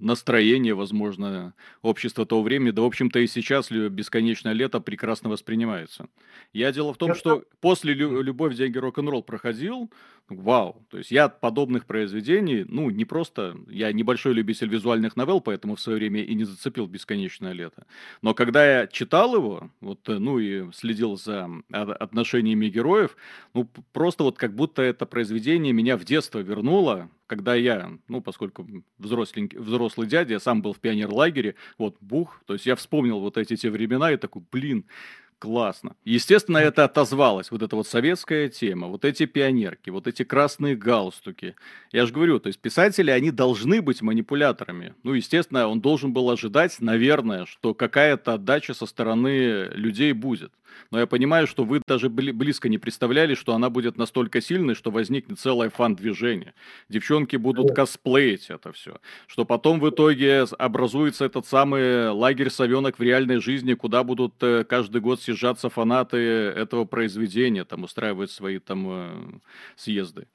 [0.00, 6.08] настроения, возможно, общества того времени, да, в общем-то, и сейчас бесконечное лето прекрасно воспринимается.
[6.52, 9.88] Я дело в том, что после «Любовь, деньги, рок-н-ролл» проходил,
[10.28, 10.86] вау.
[10.90, 15.76] То есть я от подобных произведений, ну, не просто, я небольшой любитель визуальных новелл, поэтому
[15.76, 17.86] в свое время и не зацепил «Бесконечное лето».
[18.22, 23.16] Но когда я читал его, вот, ну, и следил за отношениями героев,
[23.52, 28.66] ну, просто вот как будто это произведение меня в детство вернуло, когда я, ну, поскольку
[28.98, 33.36] взрослый, взрослый дядя, я сам был в пионерлагере, вот, бух, то есть я вспомнил вот
[33.36, 34.86] эти те времена и такой, блин,
[35.38, 35.94] Классно.
[36.04, 41.54] Естественно, это отозвалось, вот эта вот советская тема, вот эти пионерки, вот эти красные галстуки.
[41.92, 44.94] Я же говорю, то есть писатели, они должны быть манипуляторами.
[45.02, 50.52] Ну, естественно, он должен был ожидать, наверное, что какая-то отдача со стороны людей будет.
[50.90, 54.90] Но я понимаю, что вы даже близко не представляли, что она будет настолько сильной, что
[54.90, 56.54] возникнет целое фан-движение.
[56.88, 58.98] Девчонки будут косплеить это все.
[59.26, 64.64] Что потом в итоге образуется этот самый лагерь совенок в реальной жизни, куда будут э,
[64.64, 69.40] каждый год съезжаться фанаты этого произведения, там устраивать свои там э,
[69.76, 70.28] съезды.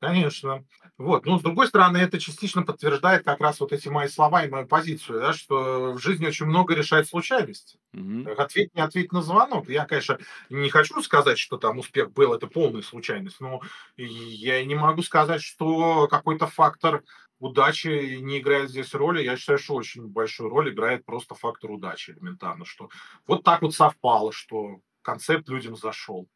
[0.00, 0.64] Конечно.
[0.98, 1.26] Вот.
[1.26, 4.66] Но, с другой стороны, это частично подтверждает как раз вот эти мои слова и мою
[4.66, 7.76] позицию, да, что в жизни очень много решает случайность.
[7.94, 8.34] Mm-hmm.
[8.34, 9.68] Ответь, не ответь на звонок.
[9.68, 10.18] Я, конечно,
[10.50, 13.60] не хочу сказать, что там успех был, это полная случайность, но
[13.96, 17.04] я не могу сказать, что какой-то фактор
[17.42, 19.22] удача не играет здесь роли.
[19.22, 22.88] Я считаю, что очень большую роль играет просто фактор удачи элементарно, что
[23.26, 26.28] вот так вот совпало, что концепт людям зашел.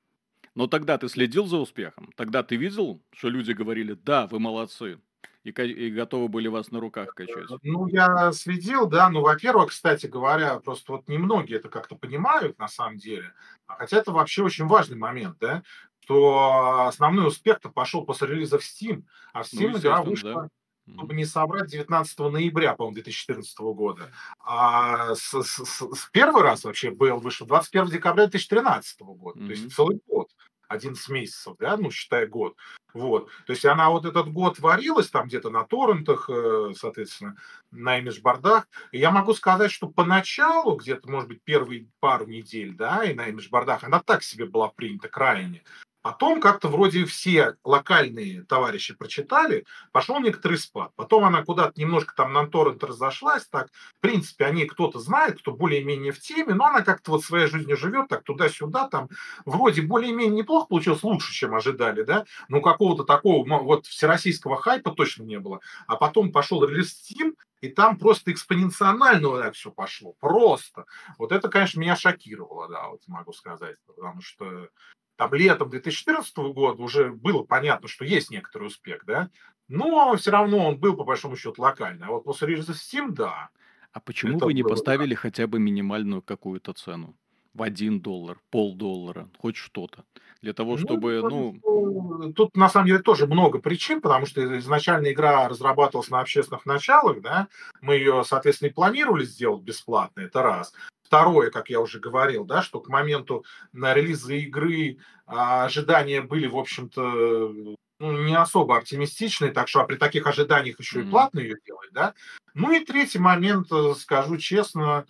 [0.54, 2.10] Но тогда ты следил за успехом?
[2.16, 5.00] Тогда ты видел, что люди говорили, да, вы молодцы,
[5.44, 7.50] и, и готовы были вас на руках качать?
[7.62, 9.08] Ну, я следил, да.
[9.08, 13.32] Ну, во-первых, кстати говоря, просто вот немногие это как-то понимают на самом деле.
[13.68, 15.62] А хотя это вообще очень важный момент, да,
[16.00, 20.32] что основной успех-то пошел после релиза в Steam, а в ну, Steam ну, игра вышла
[20.32, 20.48] да
[20.94, 24.12] чтобы не собрать 19 ноября, по-моему, 2014 года.
[24.40, 29.46] А с, с, с первый раз вообще был вышел 21 декабря 2013 года, mm-hmm.
[29.46, 30.30] то есть целый год.
[30.68, 32.56] 11 месяцев, да, ну, считая год.
[32.92, 33.28] Вот.
[33.46, 37.36] То есть она вот этот год варилась там где-то на торрентах, э, соответственно,
[37.70, 38.66] на имидж-бордах.
[38.90, 43.28] И я могу сказать, что поначалу, где-то, может быть, первые пару недель, да, и на
[43.28, 45.62] имидж-бордах, она так себе была принята крайне.
[46.06, 50.92] Потом как-то вроде все локальные товарищи прочитали, пошел некоторый спад.
[50.94, 55.40] Потом она куда-то немножко там на торрент разошлась, так, в принципе, о ней кто-то знает,
[55.40, 59.08] кто более-менее в теме, но она как-то вот своей жизнью живет, так туда-сюда, там,
[59.44, 65.24] вроде более-менее неплохо получилось, лучше, чем ожидали, да, но какого-то такого вот всероссийского хайпа точно
[65.24, 65.58] не было.
[65.88, 70.84] А потом пошел релиз Steam, и там просто экспоненциально вот так все пошло, просто.
[71.18, 74.68] Вот это, конечно, меня шокировало, да, вот могу сказать, потому что
[75.16, 79.30] там летом 2014 года уже было понятно, что есть некоторый успех, да,
[79.68, 82.06] но все равно он был, по большому счету, локальный.
[82.06, 83.48] А вот после релиза Steam, да.
[83.92, 85.20] А почему вы не было, поставили да.
[85.20, 87.16] хотя бы минимальную какую-то цену?
[87.54, 90.04] В один доллар, полдоллара, хоть что-то.
[90.42, 91.56] Для того, ну, чтобы, ну...
[91.64, 92.32] ну...
[92.34, 97.22] Тут, на самом деле, тоже много причин, потому что изначально игра разрабатывалась на общественных началах,
[97.22, 97.48] да,
[97.80, 100.74] мы ее, соответственно, и планировали сделать бесплатно, это раз.
[101.06, 106.48] Второе, как я уже говорил, да, что к моменту на релиза игры а, ожидания были,
[106.48, 107.52] в общем-то,
[108.00, 111.06] ну, не особо оптимистичные, так что а при таких ожиданиях еще mm-hmm.
[111.06, 112.14] и платно ее делать, да.
[112.54, 115.06] Ну и третий момент, э, скажу честно,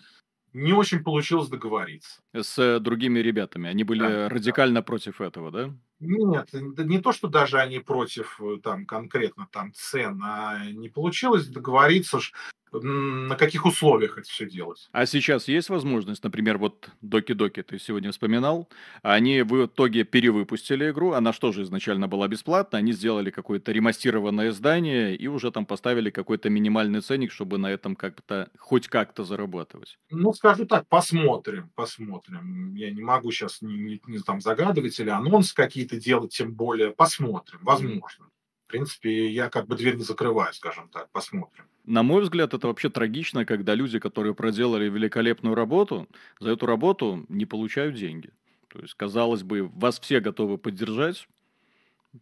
[0.52, 2.20] не очень получилось договориться.
[2.42, 3.68] С другими ребятами.
[3.68, 4.82] Они были да, радикально да.
[4.82, 5.70] против этого, да?
[5.98, 11.46] Нет, не то, что даже они против э, там конкретно там цен, а не получилось
[11.46, 12.20] договориться,
[12.72, 14.88] на каких условиях это все делать.
[14.92, 18.68] А сейчас есть возможность, например, вот Доки-Доки ты сегодня вспоминал,
[19.02, 24.50] они в итоге перевыпустили игру, она что же изначально была бесплатна, они сделали какое-то ремастированное
[24.50, 29.98] издание и уже там поставили какой-то минимальный ценник, чтобы на этом как-то, хоть как-то зарабатывать.
[30.10, 32.25] Ну, скажу так, посмотрим, посмотрим.
[32.28, 36.90] Я не могу сейчас не, не, не там загадывать или анонсы какие-то делать, тем более
[36.90, 38.26] посмотрим, возможно.
[38.66, 41.66] В принципе, я как бы дверь не закрываю, скажем так, посмотрим.
[41.84, 46.08] На мой взгляд, это вообще трагично, когда люди, которые проделали великолепную работу,
[46.40, 48.30] за эту работу не получают деньги.
[48.68, 51.28] То есть, казалось бы, вас все готовы поддержать.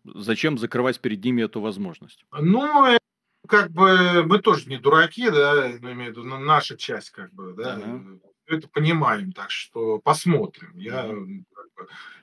[0.05, 2.27] Зачем закрывать перед ними эту возможность?
[2.31, 2.99] Ну, э,
[3.49, 7.79] как бы мы тоже не дураки, да, имею в виду наша часть, как бы, да,
[7.79, 8.21] uh-huh.
[8.47, 10.77] Это понимаем, так что посмотрим.
[10.77, 11.15] Я,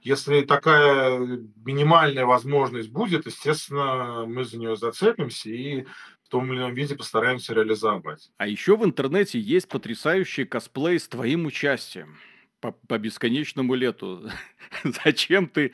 [0.01, 1.19] если такая
[1.65, 5.85] минимальная возможность будет, естественно, мы за нее зацепимся и
[6.31, 8.31] том или ином виде постараемся реализовать.
[8.37, 12.17] А еще в интернете есть потрясающий косплей с твоим участием
[12.61, 14.29] по, по бесконечному лету.
[15.03, 15.73] Зачем ты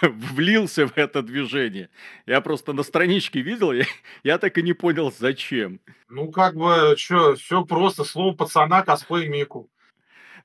[0.00, 1.90] влился в это движение?
[2.26, 3.84] Я просто на страничке видел, я,
[4.24, 5.80] я так и не понял, зачем.
[6.08, 9.70] Ну, как бы, что, все просто, слово пацана, косплей Мику.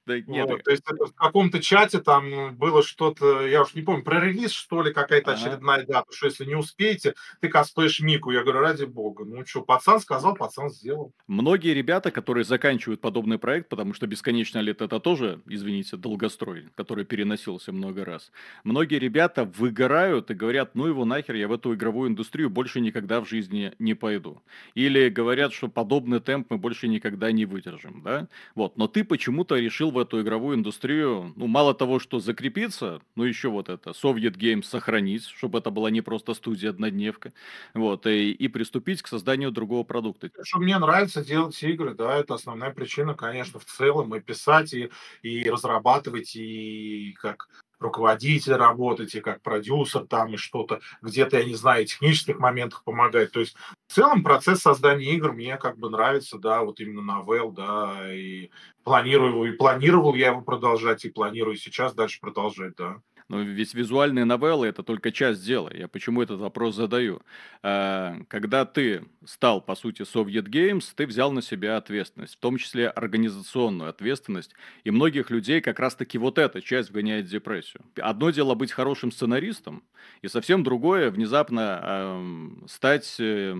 [0.05, 3.81] Да, нет, вот, то есть это в каком-то чате там было что-то, я уж не
[3.81, 5.41] помню, про релиз, что ли, какая-то ага.
[5.41, 8.31] очередная дата, что если не успеете, ты косплеишь Мику.
[8.31, 9.25] Я говорю, ради бога.
[9.25, 11.13] Ну что, пацан сказал, пацан сделал.
[11.27, 17.05] Многие ребята, которые заканчивают подобный проект, потому что «Бесконечное лето» это тоже, извините, долгострой, который
[17.05, 18.31] переносился много раз.
[18.63, 23.21] Многие ребята выгорают и говорят, ну его нахер, я в эту игровую индустрию больше никогда
[23.21, 24.43] в жизни не пойду.
[24.75, 28.27] Или говорят, что подобный темп мы больше никогда не выдержим, да?
[28.53, 33.23] Вот, но ты почему-то решил в эту игровую индустрию, ну, мало того, что закрепиться, ну,
[33.23, 37.31] еще вот это, Soviet Games сохранить, чтобы это была не просто студия-однодневка,
[37.73, 40.29] вот, и, и приступить к созданию другого продукта.
[40.43, 44.91] Что мне нравится делать игры, да, это основная причина, конечно, в целом, и писать, и,
[45.23, 47.47] и разрабатывать, и как
[47.79, 53.31] руководитель работать, и как продюсер там, и что-то, где-то, я не знаю, технических моментах помогать.
[53.31, 53.55] То есть
[53.87, 58.49] в целом процесс создания игр мне как бы нравится, да, вот именно новелл, да, и
[58.83, 63.01] планирую, и планировал я его продолжать, и планирую сейчас дальше продолжать, да.
[63.27, 65.71] Но ведь визуальные новеллы– это только часть дела.
[65.73, 67.21] Я почему этот вопрос задаю?
[67.63, 72.57] А, когда ты стал, по сути, Soviet Games, ты взял на себя ответственность, в том
[72.57, 74.53] числе организационную ответственность.
[74.83, 77.83] И многих людей как раз-таки вот эта часть вгоняет в депрессию.
[77.99, 79.83] Одно дело быть хорошим сценаристом,
[80.21, 82.21] и совсем другое внезапно
[82.67, 83.55] стать э,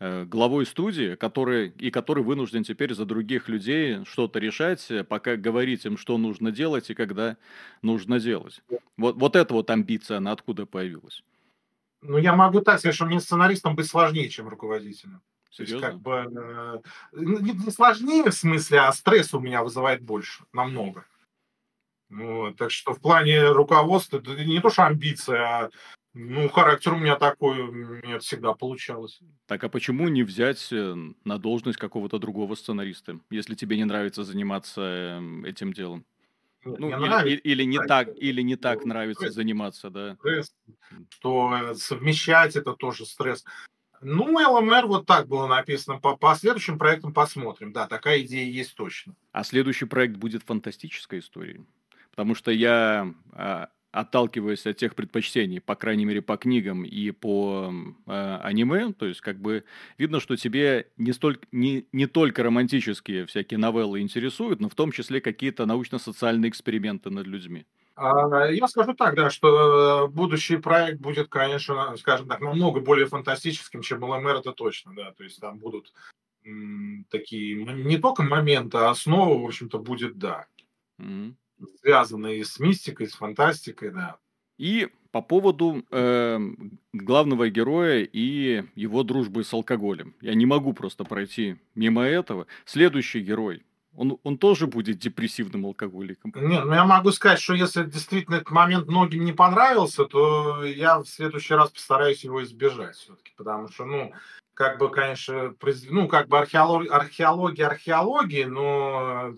[0.00, 5.84] главой студии, который, и который вынужден теперь за других людей что-то решать, э, пока говорить
[5.84, 7.36] им, что нужно делать и когда
[7.82, 8.62] нужно делать.
[8.96, 11.22] Вот, вот эта вот амбиция, она откуда появилась?
[12.00, 15.20] Ну, я могу так сказать, что мне сценаристом быть сложнее, чем руководителем.
[15.54, 16.78] То есть, как бы, э,
[17.12, 21.04] не, не сложнее в смысле, а стресс у меня вызывает больше, намного.
[22.08, 25.70] Вот, так что в плане руководства, это не то, что амбиция, а
[26.12, 29.20] ну, характер у меня такой, у меня это всегда получалось.
[29.46, 34.24] Так, а почему не взять э, на должность какого-то другого сценариста, если тебе не нравится
[34.24, 36.04] заниматься эм, этим делом?
[36.64, 40.16] Ну, или, нравится, или, или не так, или не так нравится стресс, заниматься, да.
[40.16, 40.54] Стресс,
[41.10, 43.44] что э, совмещать это тоже стресс.
[44.02, 46.00] Ну, ЛМР вот так было написано.
[46.00, 47.72] По, по следующим проектам посмотрим.
[47.72, 49.14] Да, такая идея есть точно.
[49.32, 51.64] А следующий проект будет фантастической историей?
[52.10, 57.72] Потому что я а, отталкиваясь от тех предпочтений, по крайней мере, по книгам и по
[58.06, 59.64] э, аниме, то есть как бы
[59.98, 64.92] видно, что тебе не, столько, не, не только романтические всякие новеллы интересуют, но в том
[64.92, 67.66] числе какие-то научно-социальные эксперименты над людьми.
[67.96, 73.82] А, я скажу так, да, что будущий проект будет, конечно, скажем так, намного более фантастическим,
[73.82, 75.92] чем ЛМР, это точно, да, то есть там будут
[76.44, 80.46] м, такие не только моменты, а основа, в общем-то, будет, да.
[81.00, 81.34] Mm-hmm
[81.80, 84.16] связанные с мистикой, с фантастикой, да.
[84.58, 86.38] И по поводу э,
[86.92, 90.14] главного героя и его дружбы с алкоголем.
[90.20, 92.46] Я не могу просто пройти мимо этого.
[92.64, 93.64] Следующий герой.
[93.96, 96.32] Он, он тоже будет депрессивным алкоголиком.
[96.36, 101.00] Нет, ну я могу сказать, что если действительно этот момент многим не понравился, то я
[101.00, 104.12] в следующий раз постараюсь его избежать все-таки, потому что, ну,
[104.60, 105.54] как бы, конечно,
[105.88, 109.34] ну, как бы археология, археология, археология, но,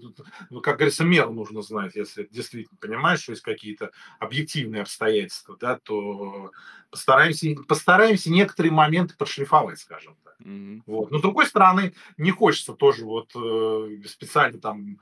[0.51, 5.79] ну, как говорится, меру нужно знать, если действительно понимаешь, что есть какие-то объективные обстоятельства, да,
[5.79, 6.51] то
[6.91, 10.35] постараемся, постараемся некоторые моменты подшлифовать, скажем так.
[10.41, 10.83] Mm-hmm.
[10.87, 11.13] Вот.
[11.13, 14.99] Но, с другой стороны, не хочется тоже вот э, специально там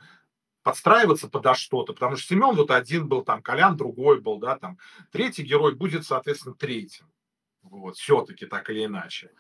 [0.63, 4.77] подстраиваться подо что-то, потому что Семен вот один был, там Колян другой был, да, там
[5.13, 7.07] третий герой будет, соответственно, третьим.
[7.63, 9.31] Вот, все-таки так или иначе.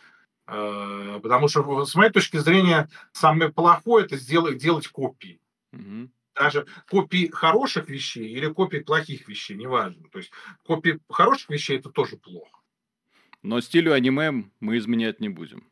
[0.50, 5.40] Э, потому что, с моей точки зрения, самое плохое это сделать, делать копии.
[5.72, 6.10] Угу.
[6.34, 10.02] Даже копии хороших вещей или копии плохих вещей, неважно.
[10.10, 10.32] То есть
[10.64, 12.58] копии хороших вещей это тоже плохо.
[13.42, 15.64] Но стилю аниме мы изменять не будем.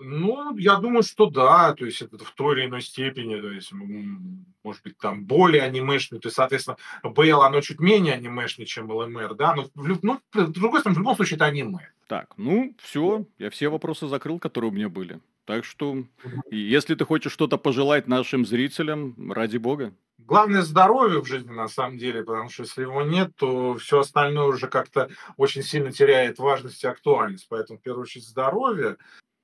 [0.00, 3.72] Ну, я думаю, что да, то есть это в той или иной степени, то есть,
[4.62, 9.34] может быть, там более анимешный, то есть, соответственно, БЛ, оно чуть менее анимешный, чем ЛМР,
[9.34, 11.90] да, но, ну, с другой стороны, в любом случае, это аниме.
[12.08, 15.20] Так, ну, все, я все вопросы закрыл, которые у меня были.
[15.44, 16.04] Так что,
[16.50, 19.94] если ты хочешь что-то пожелать нашим зрителям, ради бога.
[20.16, 24.46] Главное здоровье в жизни, на самом деле, потому что если его нет, то все остальное
[24.46, 27.46] уже как-то очень сильно теряет важность и актуальность.
[27.50, 28.96] Поэтому, в первую очередь, здоровье,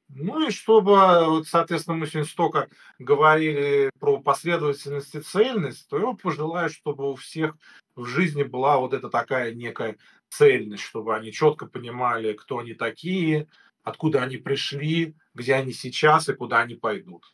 [0.08, 2.68] ну и чтобы, вот, соответственно, мы сегодня столько
[2.98, 7.56] говорили про последовательность и цельность, то я пожелаю, чтобы у всех
[7.94, 9.96] в жизни была вот эта такая некая
[10.36, 13.47] цельность, чтобы они четко понимали, кто они такие,
[13.82, 17.34] откуда они пришли, где они сейчас и куда они пойдут.